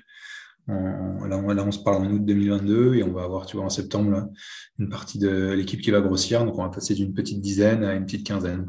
là, 0.67 0.75
on, 0.77 1.71
se 1.71 1.79
parle 1.79 2.05
en 2.05 2.11
août 2.11 2.23
2022 2.23 2.93
et 2.95 3.03
on 3.03 3.11
va 3.11 3.23
avoir, 3.23 3.47
tu 3.47 3.57
vois, 3.57 3.65
en 3.65 3.69
septembre, 3.69 4.29
une 4.77 4.89
partie 4.89 5.17
de 5.17 5.53
l'équipe 5.53 5.81
qui 5.81 5.89
va 5.89 6.01
grossir. 6.01 6.45
Donc, 6.45 6.59
on 6.59 6.61
va 6.61 6.69
passer 6.69 6.93
d'une 6.93 7.15
petite 7.15 7.41
dizaine 7.41 7.83
à 7.83 7.95
une 7.95 8.05
petite 8.05 8.27
quinzaine. 8.27 8.63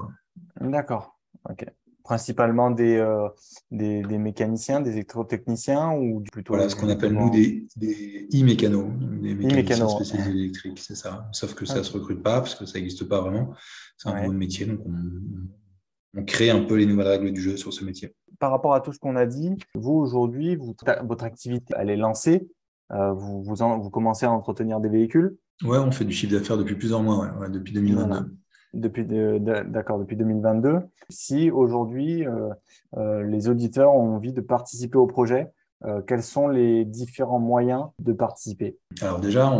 D'accord. 0.58 1.18
Ok 1.50 1.66
principalement 2.06 2.70
des, 2.70 2.96
euh, 2.96 3.28
des, 3.72 4.00
des, 4.02 4.18
mécaniciens, 4.18 4.80
des 4.80 4.92
électrotechniciens 4.92 5.90
ou 5.90 6.22
plutôt 6.32 6.54
Voilà, 6.54 6.68
ce 6.68 6.76
qu'on 6.76 6.88
appelle 6.88 7.12
nous 7.12 7.30
des, 7.30 7.66
des 7.76 8.28
e-mécanos, 8.32 8.86
des 9.20 9.34
mécaniciens 9.34 9.88
spécialisés 9.88 10.30
électriques, 10.30 10.78
c'est 10.78 10.94
ça. 10.94 11.28
Sauf 11.32 11.54
que 11.54 11.66
ça 11.66 11.78
ne 11.78 11.82
se 11.82 11.92
recrute 11.92 12.22
pas 12.22 12.40
parce 12.40 12.54
que 12.54 12.64
ça 12.64 12.78
n'existe 12.78 13.04
pas 13.08 13.20
vraiment. 13.20 13.54
C'est 13.98 14.08
un 14.08 14.20
nouveau 14.22 14.32
métier, 14.32 14.66
donc 14.66 14.78
on, 14.86 16.20
on, 16.20 16.24
crée 16.24 16.50
un 16.50 16.62
peu 16.62 16.76
les 16.76 16.86
nouvelles 16.86 17.08
règles 17.08 17.32
du 17.32 17.40
jeu 17.40 17.56
sur 17.56 17.72
ce 17.72 17.84
métier. 17.84 18.14
Par 18.38 18.52
rapport 18.52 18.74
à 18.74 18.80
tout 18.80 18.92
ce 18.92 19.00
qu'on 19.00 19.16
a 19.16 19.26
dit, 19.26 19.56
vous 19.74 19.94
aujourd'hui, 19.94 20.56
votre 20.56 21.24
activité, 21.24 21.74
elle 21.76 21.90
est 21.90 21.96
lancée. 21.96 22.48
Euh, 22.92 23.12
vous, 23.14 23.42
vous, 23.42 23.56
vous, 23.56 23.90
commencez 23.90 24.26
à 24.26 24.30
entretenir 24.30 24.78
des 24.78 24.88
véhicules 24.88 25.36
Ouais, 25.64 25.78
on 25.78 25.90
fait 25.90 26.04
du 26.04 26.12
chiffre 26.12 26.32
d'affaires 26.32 26.56
depuis 26.56 26.76
plusieurs 26.76 27.02
mois, 27.02 27.34
ouais, 27.40 27.50
depuis 27.50 27.72
2022 27.72 28.30
depuis, 28.76 29.04
d'accord, 29.04 29.98
depuis 29.98 30.16
2022. 30.16 30.80
Si 31.10 31.50
aujourd'hui, 31.50 32.26
euh, 32.26 32.50
euh, 32.96 33.22
les 33.22 33.48
auditeurs 33.48 33.94
ont 33.94 34.14
envie 34.16 34.32
de 34.32 34.40
participer 34.40 34.98
au 34.98 35.06
projet, 35.06 35.52
euh, 35.84 36.00
quels 36.06 36.22
sont 36.22 36.48
les 36.48 36.84
différents 36.84 37.38
moyens 37.38 37.84
de 37.98 38.12
participer? 38.12 38.78
Alors 39.02 39.20
déjà, 39.20 39.52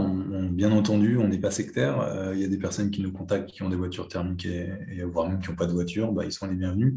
bien 0.51 0.73
entendu, 0.73 1.19
on 1.19 1.29
n'est 1.29 1.39
pas 1.39 1.51
sectaire. 1.51 2.01
Euh, 2.01 2.33
il 2.35 2.41
y 2.41 2.45
a 2.45 2.49
des 2.49 2.59
personnes 2.59 2.91
qui 2.91 3.03
nous 3.03 3.13
contactent 3.13 3.51
qui 3.51 3.63
ont 3.63 3.69
des 3.69 3.77
voitures 3.77 4.09
thermiques 4.09 4.47
et, 4.47 4.71
et 4.97 5.03
voire 5.05 5.29
même 5.29 5.41
qui 5.41 5.51
n'ont 5.51 5.57
pas 5.57 5.67
de 5.67 5.73
voiture, 5.73 6.13
bah, 6.13 6.25
ils 6.25 6.33
sont 6.33 6.47
les 6.47 6.55
bienvenus, 6.55 6.95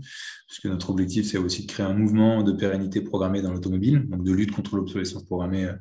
puisque 0.47 0.65
notre 0.65 0.89
objectif, 0.89 1.25
c'est 1.25 1.37
aussi 1.37 1.65
de 1.65 1.71
créer 1.71 1.85
un 1.85 1.93
mouvement 1.93 2.43
de 2.43 2.53
pérennité 2.53 3.01
programmée 3.01 3.41
dans 3.41 3.51
l'automobile, 3.51 4.07
donc 4.07 4.23
de 4.23 4.31
lutte 4.31 4.51
contre 4.51 4.77
l'obsolescence 4.77 5.25
programmée 5.25 5.65
euh, 5.65 5.73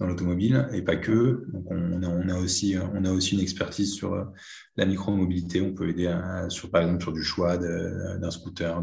dans 0.00 0.06
l'automobile, 0.06 0.66
et 0.72 0.82
pas 0.82 0.96
que. 0.96 1.46
Donc 1.52 1.66
on, 1.70 2.28
a, 2.28 2.38
aussi, 2.38 2.76
on 2.94 3.04
a 3.04 3.10
aussi 3.10 3.34
une 3.34 3.40
expertise 3.40 3.92
sur 3.92 4.30
la 4.76 4.86
micromobilité. 4.86 5.60
On 5.60 5.74
peut 5.74 5.88
aider, 5.88 6.08
sur, 6.48 6.70
par 6.70 6.82
exemple, 6.82 7.02
sur 7.02 7.12
du 7.12 7.22
choix 7.22 7.58
d'un 7.58 8.30
scooter, 8.30 8.80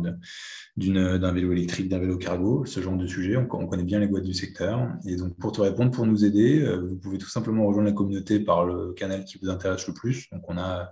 d'un 0.76 1.32
vélo 1.32 1.54
électrique, 1.54 1.88
d'un 1.88 2.00
vélo 2.00 2.18
cargo, 2.18 2.66
ce 2.66 2.82
genre 2.82 2.98
de 2.98 3.08
sujet. 3.08 3.38
On 3.38 3.46
connaît 3.46 3.84
bien 3.84 3.95
les 4.00 4.08
boîtes 4.08 4.24
du 4.24 4.34
secteur. 4.34 4.88
Et 5.06 5.16
donc, 5.16 5.38
pour 5.38 5.52
te 5.52 5.62
répondre, 5.62 5.92
pour 5.92 6.06
nous 6.06 6.26
aider, 6.26 6.66
vous 6.78 6.98
pouvez 6.98 7.18
tout 7.18 7.30
simplement 7.30 7.66
rejoindre 7.66 7.90
la 7.90 7.96
communauté 7.96 8.40
par 8.40 8.66
le 8.66 8.94
canal 8.94 9.26
qui 9.26 9.38
vous 9.42 9.50
intéresse 9.50 9.88
le 9.88 9.94
plus. 9.94 10.30
Donc, 10.32 10.44
on 10.48 10.58
a 10.58 10.92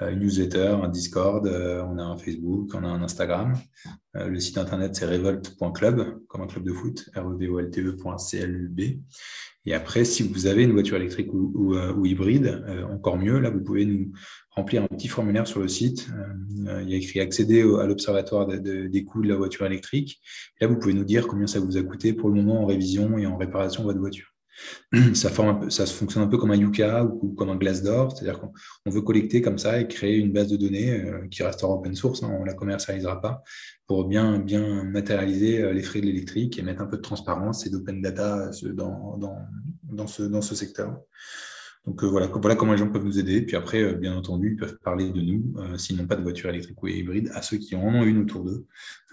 une 0.00 0.18
newsletter, 0.20 0.76
un 0.82 0.88
Discord, 0.88 1.46
on 1.46 1.98
a 1.98 2.02
un 2.02 2.16
Facebook, 2.18 2.70
on 2.74 2.84
a 2.84 2.88
un 2.88 3.02
Instagram. 3.02 3.54
Le 4.14 4.38
site 4.40 4.58
internet, 4.58 4.94
c'est 4.96 5.06
revolt.club, 5.06 6.20
comme 6.26 6.42
un 6.42 6.46
club 6.46 6.64
de 6.64 6.72
foot, 6.72 7.08
r 7.14 7.30
e 7.30 7.36
v 7.36 7.48
o 7.48 7.60
l 7.60 7.70
t 7.70 7.80
eclub 7.80 8.00
Et 9.66 9.74
après, 9.74 10.04
si 10.04 10.22
vous 10.22 10.46
avez 10.46 10.64
une 10.64 10.72
voiture 10.72 10.96
électrique 10.96 11.32
ou, 11.32 11.74
ou 11.74 12.06
hybride, 12.06 12.64
encore 12.90 13.16
mieux, 13.16 13.38
là, 13.38 13.50
vous 13.50 13.62
pouvez 13.62 13.86
nous 13.86 14.12
remplir 14.50 14.82
un 14.82 14.86
petit 14.86 15.08
formulaire 15.08 15.46
sur 15.46 15.60
le 15.60 15.68
site. 15.68 16.08
Euh, 16.68 16.82
il 16.82 16.90
y 16.90 16.94
a 16.94 16.96
écrit 16.96 17.20
accéder 17.20 17.62
à 17.62 17.86
l'observatoire 17.86 18.46
des 18.46 19.04
coûts 19.04 19.22
de 19.22 19.28
la 19.28 19.36
voiture 19.36 19.66
électrique. 19.66 20.20
là, 20.60 20.66
vous 20.66 20.78
pouvez 20.78 20.94
nous 20.94 21.04
dire 21.04 21.26
combien 21.26 21.46
ça 21.46 21.60
vous 21.60 21.76
a 21.76 21.82
coûté 21.82 22.12
pour 22.12 22.28
le 22.28 22.36
moment 22.36 22.62
en 22.62 22.66
révision 22.66 23.18
et 23.18 23.26
en 23.26 23.36
réparation 23.36 23.82
de 23.82 23.88
votre 23.88 24.00
voiture. 24.00 24.33
Ça, 25.14 25.30
fonctionne 25.30 26.22
un 26.22 26.26
peu 26.26 26.38
comme 26.38 26.50
un 26.50 26.56
Yuka 26.56 27.04
ou, 27.04 27.32
comme 27.34 27.50
un 27.50 27.56
Glassdoor, 27.56 28.16
c'est-à-dire 28.16 28.40
qu'on 28.40 28.90
veut 28.90 29.02
collecter 29.02 29.42
comme 29.42 29.58
ça 29.58 29.80
et 29.80 29.88
créer 29.88 30.16
une 30.16 30.32
base 30.32 30.48
de 30.48 30.56
données 30.56 30.92
euh, 30.92 31.26
qui 31.28 31.42
restera 31.42 31.72
open 31.72 31.94
source, 31.94 32.22
hein, 32.22 32.30
on 32.32 32.42
ne 32.42 32.46
la 32.46 32.54
commercialisera 32.54 33.20
pas, 33.20 33.42
pour 33.86 34.06
bien, 34.06 34.38
bien 34.38 34.84
matérialiser 34.84 35.62
euh, 35.62 35.72
les 35.72 35.82
frais 35.82 36.00
de 36.00 36.06
l'électrique 36.06 36.58
et 36.58 36.62
mettre 36.62 36.82
un 36.82 36.86
peu 36.86 36.96
de 36.96 37.02
transparence 37.02 37.66
et 37.66 37.70
d'open 37.70 38.00
data 38.00 38.50
dans, 38.74 39.16
dans, 39.18 39.38
dans, 39.82 40.06
ce, 40.06 40.22
dans 40.22 40.42
ce 40.42 40.54
secteur. 40.54 40.96
Donc 41.86 42.02
euh, 42.02 42.06
voilà, 42.06 42.28
voilà 42.28 42.56
comment 42.56 42.72
les 42.72 42.78
gens 42.78 42.88
peuvent 42.88 43.04
nous 43.04 43.18
aider. 43.18 43.42
Puis 43.42 43.56
après, 43.56 43.82
euh, 43.82 43.92
bien 43.92 44.16
entendu, 44.16 44.52
ils 44.52 44.56
peuvent 44.56 44.78
parler 44.82 45.10
de 45.10 45.20
nous, 45.20 45.54
euh, 45.58 45.76
s'ils 45.76 45.96
n'ont 45.96 46.06
pas 46.06 46.16
de 46.16 46.22
voiture 46.22 46.48
électrique 46.48 46.82
ou 46.82 46.88
hybride, 46.88 47.30
à 47.34 47.42
ceux 47.42 47.58
qui 47.58 47.76
en 47.76 47.82
ont 47.82 48.04
une 48.04 48.22
autour 48.22 48.44
d'eux. 48.44 48.64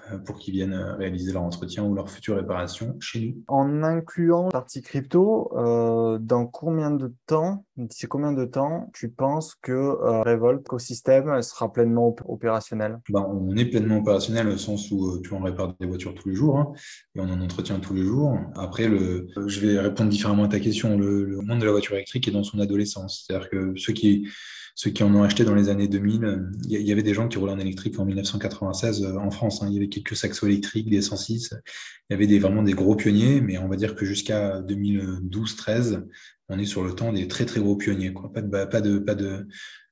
Euh, 0.09 0.17
pour 0.17 0.39
qu'ils 0.39 0.53
viennent 0.53 0.73
euh, 0.73 0.95
réaliser 0.95 1.31
leur 1.31 1.43
entretien 1.43 1.83
ou 1.83 1.93
leur 1.93 2.09
future 2.09 2.35
réparation 2.35 2.95
chez 2.99 3.19
nous. 3.19 3.43
En 3.47 3.83
incluant 3.83 4.45
la 4.45 4.51
partie 4.51 4.81
crypto, 4.81 5.51
euh, 5.55 6.17
dans 6.19 6.47
combien 6.47 6.91
de 6.91 7.13
temps, 7.27 7.65
d'ici 7.77 8.07
combien 8.07 8.31
de 8.31 8.45
temps 8.45 8.89
tu 8.93 9.09
penses 9.09 9.55
que 9.61 9.71
Revolt 9.71 10.61
écosystème 10.61 11.41
sera 11.41 11.71
pleinement 11.71 12.15
opérationnel 12.25 12.99
ben, 13.09 13.27
On 13.29 13.55
est 13.55 13.65
pleinement 13.65 13.97
opérationnel 13.97 14.47
au 14.47 14.57
sens 14.57 14.89
où 14.91 15.19
tu 15.21 15.33
en 15.33 15.39
répares 15.39 15.75
des 15.79 15.85
voitures 15.85 16.15
tous 16.15 16.29
les 16.29 16.35
jours 16.35 16.57
hein, 16.57 16.71
et 17.15 17.19
on 17.19 17.29
en 17.29 17.41
entretient 17.41 17.79
tous 17.79 17.93
les 17.93 18.03
jours. 18.03 18.37
Après, 18.55 18.87
le, 18.87 19.27
je 19.47 19.59
vais 19.59 19.79
répondre 19.79 20.09
différemment 20.09 20.43
à 20.43 20.47
ta 20.47 20.59
question. 20.59 20.97
Le, 20.97 21.25
le 21.25 21.41
monde 21.41 21.59
de 21.59 21.65
la 21.65 21.71
voiture 21.71 21.95
électrique 21.95 22.27
est 22.27 22.31
dans 22.31 22.43
son 22.43 22.59
adolescence. 22.59 23.25
C'est-à-dire 23.25 23.49
que 23.49 23.73
ceux 23.75 23.93
qui 23.93 24.27
ceux 24.75 24.89
qui 24.89 25.03
en 25.03 25.13
ont 25.13 25.23
acheté 25.23 25.43
dans 25.43 25.55
les 25.55 25.69
années 25.69 25.87
2000, 25.87 26.49
il 26.69 26.81
y 26.81 26.91
avait 26.91 27.03
des 27.03 27.13
gens 27.13 27.27
qui 27.27 27.37
roulaient 27.37 27.51
en 27.51 27.59
électrique 27.59 27.99
en 27.99 28.05
1996 28.05 29.03
euh, 29.03 29.17
en 29.17 29.31
France. 29.31 29.61
Hein. 29.61 29.67
Il 29.69 29.73
y 29.73 29.77
avait 29.77 29.89
quelques 29.91 30.15
saxos 30.15 30.47
électriques, 30.47 30.89
des 30.89 31.01
106. 31.01 31.53
Il 32.09 32.13
y 32.13 32.23
avait 32.23 32.39
vraiment 32.39 32.63
des 32.63 32.73
gros 32.73 32.95
pionniers, 32.95 33.41
mais 33.41 33.57
on 33.59 33.67
va 33.67 33.75
dire 33.75 33.95
que 33.95 34.05
jusqu'à 34.05 34.61
2012-13, 34.61 36.03
on 36.49 36.59
est 36.59 36.65
sur 36.65 36.83
le 36.83 36.93
temps 36.93 37.13
des 37.13 37.27
très 37.27 37.45
très 37.45 37.59
gros 37.59 37.75
pionniers. 37.75 38.13
Pas 38.33 38.41
de, 38.41 38.97
pas 38.99 39.15
de, 39.15 39.47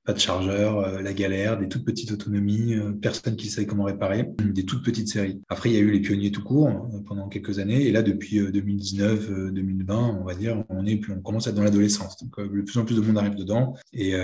pas 0.09 0.13
de 0.13 0.19
chargeur, 0.19 0.79
euh, 0.79 1.01
la 1.03 1.13
galère, 1.13 1.59
des 1.59 1.69
toutes 1.69 1.85
petites 1.85 2.11
autonomies, 2.11 2.73
euh, 2.73 2.93
personne 2.99 3.35
qui 3.35 3.47
sait 3.47 3.67
comment 3.67 3.83
réparer, 3.83 4.25
des 4.43 4.65
toutes 4.65 4.83
petites 4.83 5.07
séries. 5.07 5.39
Après, 5.49 5.69
il 5.69 5.73
y 5.73 5.77
a 5.77 5.81
eu 5.81 5.91
les 5.91 5.99
pionniers 5.99 6.31
tout 6.31 6.41
court 6.41 6.67
euh, 6.67 6.99
pendant 7.05 7.29
quelques 7.29 7.59
années, 7.59 7.85
et 7.85 7.91
là, 7.91 8.01
depuis 8.01 8.39
2019-2020, 8.39 9.93
on 10.19 10.23
va 10.23 10.33
dire, 10.33 10.63
on, 10.69 10.83
est, 10.87 10.99
on 11.15 11.21
commence 11.21 11.45
à 11.45 11.51
être 11.51 11.57
dans 11.57 11.63
l'adolescence. 11.63 12.17
Donc, 12.23 12.39
de 12.39 12.61
plus 12.61 12.79
en 12.79 12.85
plus 12.85 12.95
de 12.95 13.01
monde 13.01 13.19
arrive 13.19 13.35
dedans, 13.35 13.75
et, 13.93 14.15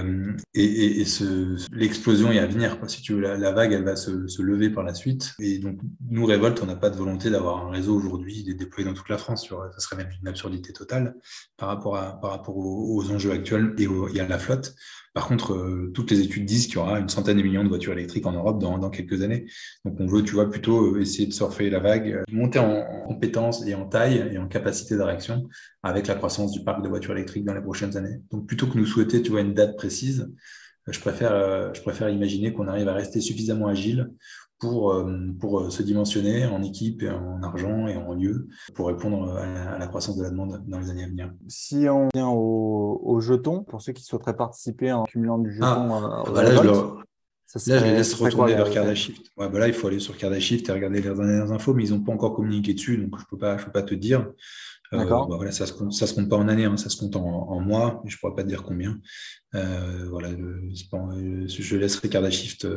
l'explosion 1.71 2.31
est 2.31 2.39
à 2.39 2.47
venir. 2.47 2.79
Si 2.87 3.03
tu 3.03 3.13
veux, 3.13 3.21
la, 3.21 3.51
vague, 3.51 3.71
elle 3.71 3.83
va 3.83 3.95
se, 3.95 4.41
lever 4.41 4.71
par 4.71 4.83
la 4.83 4.95
suite. 4.95 5.35
Et 5.39 5.59
donc, 5.59 5.77
nous, 6.09 6.25
Révolte, 6.25 6.63
on 6.63 6.65
n'a 6.65 6.75
pas 6.75 6.89
de 6.89 6.95
volonté 6.95 7.29
d'avoir 7.29 7.67
un 7.67 7.69
réseau 7.69 7.95
aujourd'hui 7.95 8.43
déployé 8.43 8.89
dans 8.89 8.95
toute 8.95 9.09
la 9.09 9.19
France. 9.19 9.47
Ça 9.47 9.79
serait 9.79 9.97
même 9.97 10.09
une 10.19 10.27
absurdité 10.27 10.73
totale 10.73 11.15
par 11.57 11.69
rapport, 11.69 12.57
aux, 12.57 13.11
enjeux 13.11 13.31
actuels 13.31 13.75
et, 13.77 13.87
et 14.15 14.19
à 14.19 14.27
la 14.27 14.39
flotte. 14.39 14.75
Par 15.15 15.29
contre, 15.29 15.53
euh, 15.53 15.91
toutes 15.95 16.11
les 16.11 16.19
études 16.19 16.43
disent 16.43 16.67
qu'il 16.67 16.75
y 16.75 16.77
aura 16.77 16.99
une 16.99 17.07
centaine 17.07 17.37
de 17.37 17.41
millions 17.41 17.63
de 17.63 17.69
voitures 17.69 17.93
électriques 17.93 18.25
en 18.25 18.33
Europe 18.33 18.59
dans, 18.59 18.89
quelques 18.89 19.21
années. 19.21 19.45
Donc, 19.85 19.95
on 20.01 20.07
veut, 20.07 20.21
tu 20.23 20.33
vois, 20.33 20.49
plutôt 20.49 20.93
euh, 20.93 20.99
essayer 20.99 21.25
de 21.25 21.31
surfer 21.31 21.69
la 21.69 21.79
vague, 21.79 22.11
euh, 22.11 22.23
monter 22.33 22.59
en, 22.59 22.83
compétences 23.07 23.65
et 23.65 23.75
en 23.75 23.85
taille 23.85 24.29
et 24.33 24.37
en 24.37 24.49
capacité 24.49 24.97
de 24.97 25.01
réaction 25.01 25.47
avec 25.83 26.07
la 26.07 26.15
croissance 26.15 26.51
du 26.51 26.65
parc 26.65 26.83
de 26.83 26.89
voitures 26.89 27.13
électriques 27.13 27.45
dans 27.45 27.53
les 27.53 27.61
prochaines 27.61 27.95
années. 27.95 28.19
Donc, 28.29 28.45
plutôt 28.45 28.67
que 28.67 28.77
nous 28.77 28.85
souhaiter, 28.85 29.21
tu 29.21 29.31
vois, 29.31 29.39
une 29.39 29.53
date 29.53 29.77
précise, 29.77 30.29
je 30.87 30.99
préfère, 30.99 31.73
je 31.73 31.81
préfère 31.81 32.09
imaginer 32.09 32.53
qu'on 32.53 32.67
arrive 32.67 32.87
à 32.87 32.93
rester 32.93 33.21
suffisamment 33.21 33.67
agile 33.67 34.11
pour, 34.59 34.93
euh, 34.93 35.05
pour 35.39 35.59
euh, 35.59 35.69
se 35.69 35.83
dimensionner 35.83 36.45
en 36.45 36.63
équipe, 36.63 37.03
et 37.03 37.09
en 37.09 37.41
argent 37.43 37.87
et 37.87 37.95
en 37.95 38.13
lieu 38.13 38.47
pour 38.73 38.87
répondre 38.87 39.35
à 39.35 39.77
la, 39.77 39.87
croissance 39.87 40.17
de 40.17 40.23
la 40.23 40.29
demande 40.29 40.63
dans 40.67 40.79
les 40.79 40.89
années 40.89 41.03
à 41.03 41.07
venir. 41.07 41.31
Si 41.47 41.87
on 41.89 42.07
vient 42.13 42.29
au, 42.29 43.19
jeton, 43.19 43.63
pour 43.63 43.81
ceux 43.81 43.93
qui 43.93 44.03
souhaiteraient 44.03 44.35
participer 44.35 44.91
en 44.91 45.03
cumulant 45.03 45.37
du 45.37 45.53
jeton, 45.53 45.65
ah, 45.67 46.23
bah 46.33 46.43
là, 46.43 46.55
je 46.55 46.67
là, 46.67 47.77
je 47.79 47.83
les 47.85 47.91
laisse 47.91 48.13
retourner 48.13 48.55
vers 48.55 48.69
Cardashift. 48.69 49.31
Ouais, 49.37 49.49
bah 49.49 49.59
là, 49.59 49.67
il 49.67 49.73
faut 49.73 49.87
aller 49.87 49.99
sur 49.99 50.17
Cardashift 50.17 50.67
et 50.67 50.71
regarder 50.71 51.01
les 51.01 51.09
dernières 51.09 51.51
infos, 51.51 51.73
mais 51.73 51.85
ils 51.87 51.91
n'ont 51.93 52.03
pas 52.03 52.11
encore 52.11 52.35
communiqué 52.35 52.73
dessus, 52.73 52.97
donc 52.97 53.17
je 53.17 53.23
ne 53.23 53.27
peux, 53.29 53.37
pas, 53.37 53.57
je 53.57 53.65
peux 53.65 53.71
pas 53.71 53.83
te 53.83 53.95
dire. 53.95 54.31
Euh, 54.99 55.05
bah 55.05 55.35
voilà, 55.35 55.51
ça 55.51 55.65
ne 55.65 55.91
se, 55.91 56.13
compte 56.13 56.29
pas 56.29 56.35
en 56.35 56.47
années, 56.47 56.65
hein, 56.65 56.77
ça 56.77 56.89
se 56.89 56.97
compte 56.97 57.15
en, 57.15 57.59
mois, 57.59 58.01
je 58.05 58.15
ne 58.15 58.19
pourrais 58.19 58.35
pas 58.35 58.43
te 58.43 58.47
dire 58.47 58.63
combien. 58.63 58.99
Euh, 59.53 60.07
voilà, 60.09 60.29
euh, 60.29 61.47
je 61.47 61.75
laisserai 61.77 62.09
Cardashift 62.09 62.67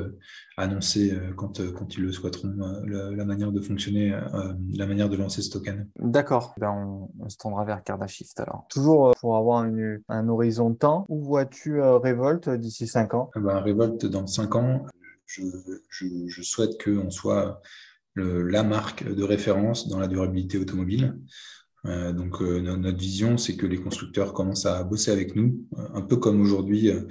annoncer 0.57 1.17
quand, 1.37 1.61
quand 1.73 1.97
ils 1.97 2.03
le 2.03 2.13
souhaiteront 2.13 2.55
la, 2.87 3.25
manière 3.25 3.53
de 3.53 3.61
fonctionner, 3.61 4.19
la 4.75 4.87
manière 4.87 5.09
de 5.09 5.17
lancer 5.17 5.43
ce 5.43 5.51
token. 5.51 5.89
D'accord, 5.99 6.55
ben 6.59 7.09
on, 7.19 7.29
se 7.29 7.37
tendra 7.37 7.65
vers 7.65 7.83
Cardashift 7.83 8.39
alors. 8.41 8.67
Toujours 8.69 9.15
pour 9.21 9.37
avoir 9.37 9.65
un 10.09 10.29
horizon 10.29 10.71
de 10.71 10.77
temps, 10.77 11.07
où 11.09 11.23
vois-tu 11.23 11.81
Revolt 11.81 12.49
d'ici 12.51 12.87
5 12.87 13.15
ans? 13.15 13.31
Eh 13.37 13.41
ben, 13.41 13.59
Revolt 13.59 14.07
dans 14.07 14.27
5 14.27 14.55
ans, 14.57 14.87
je, 15.27 15.43
je, 15.91 16.07
je 16.27 16.43
souhaite 16.43 16.83
qu'on 16.83 17.11
soit 17.11 17.61
le, 18.19 18.43
la 18.43 18.63
marque 18.63 19.05
de 19.05 19.23
référence 19.23 19.89
dans 19.89 19.99
la 19.99 20.09
durabilité 20.09 20.59
automobile. 20.59 21.19
Euh, 21.87 22.13
donc 22.13 22.43
euh, 22.43 22.61
notre 22.61 22.99
vision, 22.99 23.39
c'est 23.39 23.57
que 23.57 23.67
les 23.67 23.79
constructeurs 23.79 24.33
commencent 24.33 24.67
à 24.67 24.83
bosser 24.83 25.11
avec 25.11 25.37
nous, 25.37 25.67
un 25.77 26.03
peu 26.03 26.17
comme 26.17 26.41
aujourd'hui, 26.41 26.91
euh, 26.91 27.03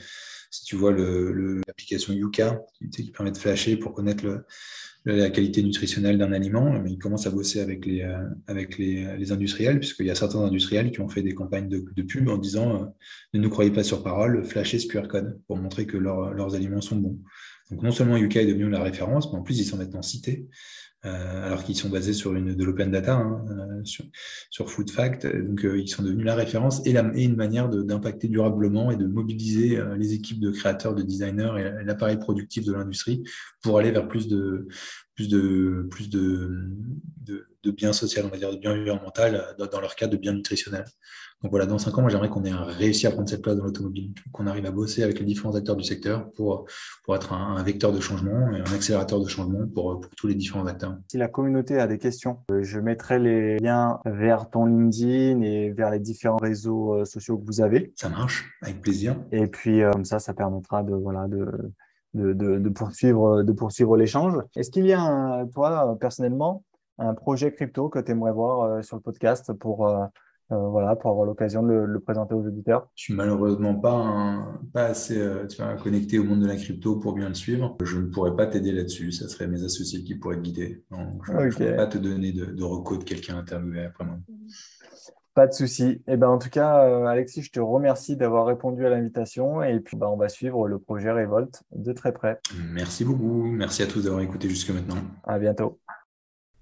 si 0.52 0.66
tu 0.66 0.76
vois 0.76 0.92
l'application 0.92 2.14
Yuka, 2.14 2.62
qui, 2.92 3.12
permet 3.12 3.32
de 3.32 3.38
flasher 3.38 3.78
pour 3.78 3.94
connaître 3.94 4.46
la 5.06 5.30
qualité 5.30 5.64
nutritionnelle 5.64 6.18
d'un 6.18 6.34
aliment, 6.34 6.82
mais 6.82 6.92
ils 6.92 6.98
commencent 6.98 7.28
à 7.28 7.32
bosser 7.32 7.60
avec 7.60 7.86
les, 7.86 8.04
industriels, 8.48 9.80
puisqu'il 9.80 10.06
y 10.06 10.12
a 10.12 10.16
certains 10.16 10.40
industriels 10.40 10.92
qui 10.92 11.02
ont 11.02 11.10
fait 11.10 11.22
des 11.22 11.34
campagnes 11.34 11.70
de, 11.70 12.02
pub 12.02 12.30
en 12.30 12.38
disant 12.38 12.94
ne 13.34 13.40
nous 13.40 13.50
croyez 13.50 13.72
pas 13.72 13.84
sur 13.84 14.04
parole, 14.04 14.44
flashez 14.46 14.80
ce 14.80 14.88
QR 14.88 15.08
code 15.08 15.40
pour 15.48 15.58
montrer 15.58 15.86
que 15.86 15.98
leurs 15.98 16.56
aliments 16.56 16.82
sont 16.82 16.96
bons. 16.96 17.20
Donc 17.70 17.84
non 17.84 17.92
seulement 17.92 18.16
Yuka 18.16 18.42
est 18.42 18.48
devenu 18.48 18.70
la 18.70 18.82
référence, 18.82 19.32
mais 19.32 19.40
en 19.40 19.44
plus 19.44 19.60
ils 19.60 19.66
sont 19.66 19.78
maintenant 19.78 20.02
cités. 20.02 20.48
Euh, 21.08 21.46
alors 21.46 21.64
qu'ils 21.64 21.76
sont 21.78 21.90
basés 21.90 22.14
sur 22.14 22.36
une, 22.36 22.54
de 22.54 22.64
l'open 22.64 22.92
data, 22.92 23.16
hein, 23.16 23.46
euh, 23.50 23.84
sur, 24.50 24.70
Food 24.70 24.90
Fact. 24.92 25.26
Donc, 25.26 25.64
euh, 25.64 25.80
ils 25.80 25.88
sont 25.88 26.04
devenus 26.04 26.26
la 26.26 26.36
référence 26.36 26.86
et, 26.86 26.98
une 26.98 27.36
manière 27.36 27.70
d'impacter 27.70 28.28
durablement 28.28 28.92
et 28.92 28.98
de 28.98 29.06
mobiliser 29.06 29.80
les 29.98 30.14
équipes 30.14 30.40
de 30.40 30.52
créateurs, 30.52 30.96
de 30.96 31.04
designers 31.04 31.54
et 31.82 31.86
l'appareil 31.86 32.18
productif 32.18 32.66
de 32.66 32.74
l'industrie 32.74 33.24
pour 33.62 33.78
aller 33.80 33.92
vers 33.92 34.08
plus 34.08 34.28
de, 34.28 34.68
plus 35.16 35.30
de, 35.30 35.88
plus 35.90 36.10
de, 36.10 36.70
de, 37.64 37.72
bien 37.72 37.94
social, 37.94 38.26
on 38.26 38.30
va 38.30 38.38
dire, 38.38 38.52
de 38.52 38.58
bien 38.58 38.72
environnemental, 38.72 39.56
dans 39.72 39.82
leur 39.82 39.96
cas 39.96 40.08
de 40.08 40.18
bien 40.18 40.34
nutritionnel. 40.34 40.86
Donc 41.44 41.52
voilà, 41.52 41.68
dans 41.68 41.78
cinq 41.78 41.96
ans, 41.98 42.02
moi 42.02 42.10
j'aimerais 42.10 42.30
qu'on 42.30 42.44
ait 42.46 42.52
réussi 42.52 43.06
à 43.06 43.12
prendre 43.12 43.30
cette 43.30 43.44
place 43.44 43.56
dans 43.56 43.64
l'automobile, 43.64 44.12
qu'on 44.32 44.48
arrive 44.48 44.66
à 44.66 44.72
bosser 44.72 45.04
avec 45.04 45.20
les 45.20 45.26
différents 45.26 45.54
acteurs 45.54 45.76
du 45.76 45.84
secteur 45.84 46.32
pour, 46.32 46.66
pour 47.04 47.16
être 47.16 47.32
un, 47.32 47.62
vecteur 47.62 47.92
de 47.92 48.00
changement 48.00 48.52
et 48.54 48.60
un 48.60 48.74
accélérateur 48.74 49.20
de 49.20 49.28
changement 49.28 49.68
pour, 49.68 50.02
pour, 50.02 50.10
tous 50.16 50.26
les 50.26 50.34
différents 50.34 50.66
acteurs. 50.66 50.98
Si 51.12 51.18
la 51.18 51.28
communauté 51.28 51.78
a 51.80 51.86
des 51.86 52.00
questions, 52.00 52.40
euh, 52.50 52.64
je 52.64 52.80
mettrai 52.80 53.20
les 53.20 53.60
liens 53.60 54.00
vers 54.06 54.50
ton 54.50 54.66
LinkedIn 54.66 55.42
et 55.42 55.70
vers 55.70 55.92
les 55.92 56.00
différents 56.00 56.38
réseaux 56.38 56.96
euh, 56.96 57.06
sociaux 57.06 57.38
que 57.38 57.46
vous 57.46 57.62
avez. 57.62 57.94
Ça 57.96 58.10
marche, 58.10 58.50
avec 58.64 58.82
plaisir. 58.82 59.16
Et 59.32 59.46
puis 59.46 59.84
euh, 59.84 59.92
comme 59.92 60.06
ça, 60.06 60.18
ça 60.18 60.34
permettra 60.34 60.82
de, 60.82 60.96
voilà, 60.96 61.28
de, 61.28 61.72
de, 62.16 62.34
de, 62.34 62.70
poursuivre, 62.70 63.44
de 63.44 63.52
poursuivre 63.52 63.96
l'échange. 63.96 64.34
Est-ce 64.56 64.72
qu'il 64.72 64.88
y 64.88 64.94
a, 64.94 65.46
toi, 65.54 65.96
personnellement, 66.00 66.64
un 66.98 67.14
projet 67.14 67.52
crypto 67.52 67.90
que 67.90 68.00
tu 68.00 68.12
aimerais 68.12 68.32
voir 68.32 68.84
sur 68.84 68.96
le 68.96 69.02
podcast 69.02 69.54
pour 69.54 69.88
euh, 69.88 70.06
voilà, 70.50 70.96
pour 70.96 71.12
avoir 71.12 71.26
l'occasion 71.26 71.64
de 71.64 71.74
le, 71.74 72.00
présenter 72.00 72.34
aux 72.34 72.46
auditeurs 72.46 72.90
Je 72.96 73.04
suis 73.04 73.14
malheureusement 73.14 73.76
pas, 73.76 74.60
pas 74.74 74.86
assez 74.86 75.20
euh, 75.20 75.46
connecté 75.84 76.20
au 76.20 76.24
monde 76.24 76.42
de 76.42 76.48
la 76.48 76.56
crypto 76.56 76.98
pour 76.98 77.14
bien 77.14 77.28
le 77.28 77.36
suivre. 77.36 77.76
Je 77.84 78.00
ne 78.00 78.08
pourrais 78.08 78.36
pas 78.36 78.48
t'aider 78.48 78.72
là-dessus. 78.72 79.12
Ça 79.12 79.28
serait 79.28 79.48
mes 79.48 79.64
associés 79.64 80.04
qui 80.04 80.16
pourraient 80.16 80.38
te 80.38 80.42
guider. 80.42 80.84
Donc, 80.92 81.26
je 81.26 81.32
ne 81.34 81.50
pourrais 81.50 81.76
pas 81.76 81.88
te 81.88 81.98
donner 81.98 82.32
de, 82.32 82.46
de 82.46 82.64
recours 82.64 83.00
de 83.00 83.04
quelqu'un 83.04 83.38
interviewé 83.38 83.86
après 83.86 84.06
moi. 84.06 84.18
Pas 85.38 85.46
de 85.46 85.54
souci. 85.54 86.02
Eh 86.08 86.18
ben, 86.18 86.30
en 86.30 86.40
tout 86.40 86.50
cas, 86.50 86.84
euh, 86.86 87.06
Alexis, 87.06 87.44
je 87.44 87.52
te 87.52 87.60
remercie 87.60 88.16
d'avoir 88.16 88.48
répondu 88.48 88.84
à 88.88 88.90
l'invitation 88.90 89.62
et 89.62 89.80
puis 89.80 89.96
bah, 89.96 90.10
on 90.10 90.18
va 90.18 90.30
suivre 90.30 90.68
le 90.68 90.80
projet 90.80 91.12
Revolt 91.12 91.62
de 91.76 91.94
très 91.94 92.12
près. 92.12 92.40
Merci 92.72 93.06
beaucoup. 93.06 93.44
Merci 93.44 93.84
à 93.84 93.86
tous 93.86 94.06
d'avoir 94.06 94.24
écouté 94.24 94.50
jusque 94.50 94.72
maintenant. 94.72 94.98
À 95.26 95.38
bientôt. 95.38 95.78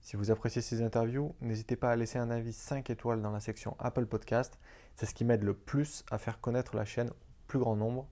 Si 0.05 0.17
vous 0.17 0.29
appréciez 0.29 0.61
ces 0.61 0.83
interviews, 0.83 1.33
n'hésitez 1.41 1.75
pas 1.75 1.89
à 1.89 1.95
laisser 1.95 2.19
un 2.19 2.29
avis 2.29 2.53
5 2.53 2.91
étoiles 2.91 3.23
dans 3.23 3.31
la 3.31 3.39
section 3.39 3.75
Apple 3.79 4.05
Podcast. 4.05 4.59
C'est 4.95 5.07
ce 5.07 5.15
qui 5.15 5.25
m'aide 5.25 5.41
le 5.41 5.55
plus 5.55 6.05
à 6.11 6.19
faire 6.19 6.39
connaître 6.39 6.75
la 6.75 6.85
chaîne 6.85 7.09
au 7.09 7.15
plus 7.47 7.57
grand 7.57 7.75
nombre 7.75 8.03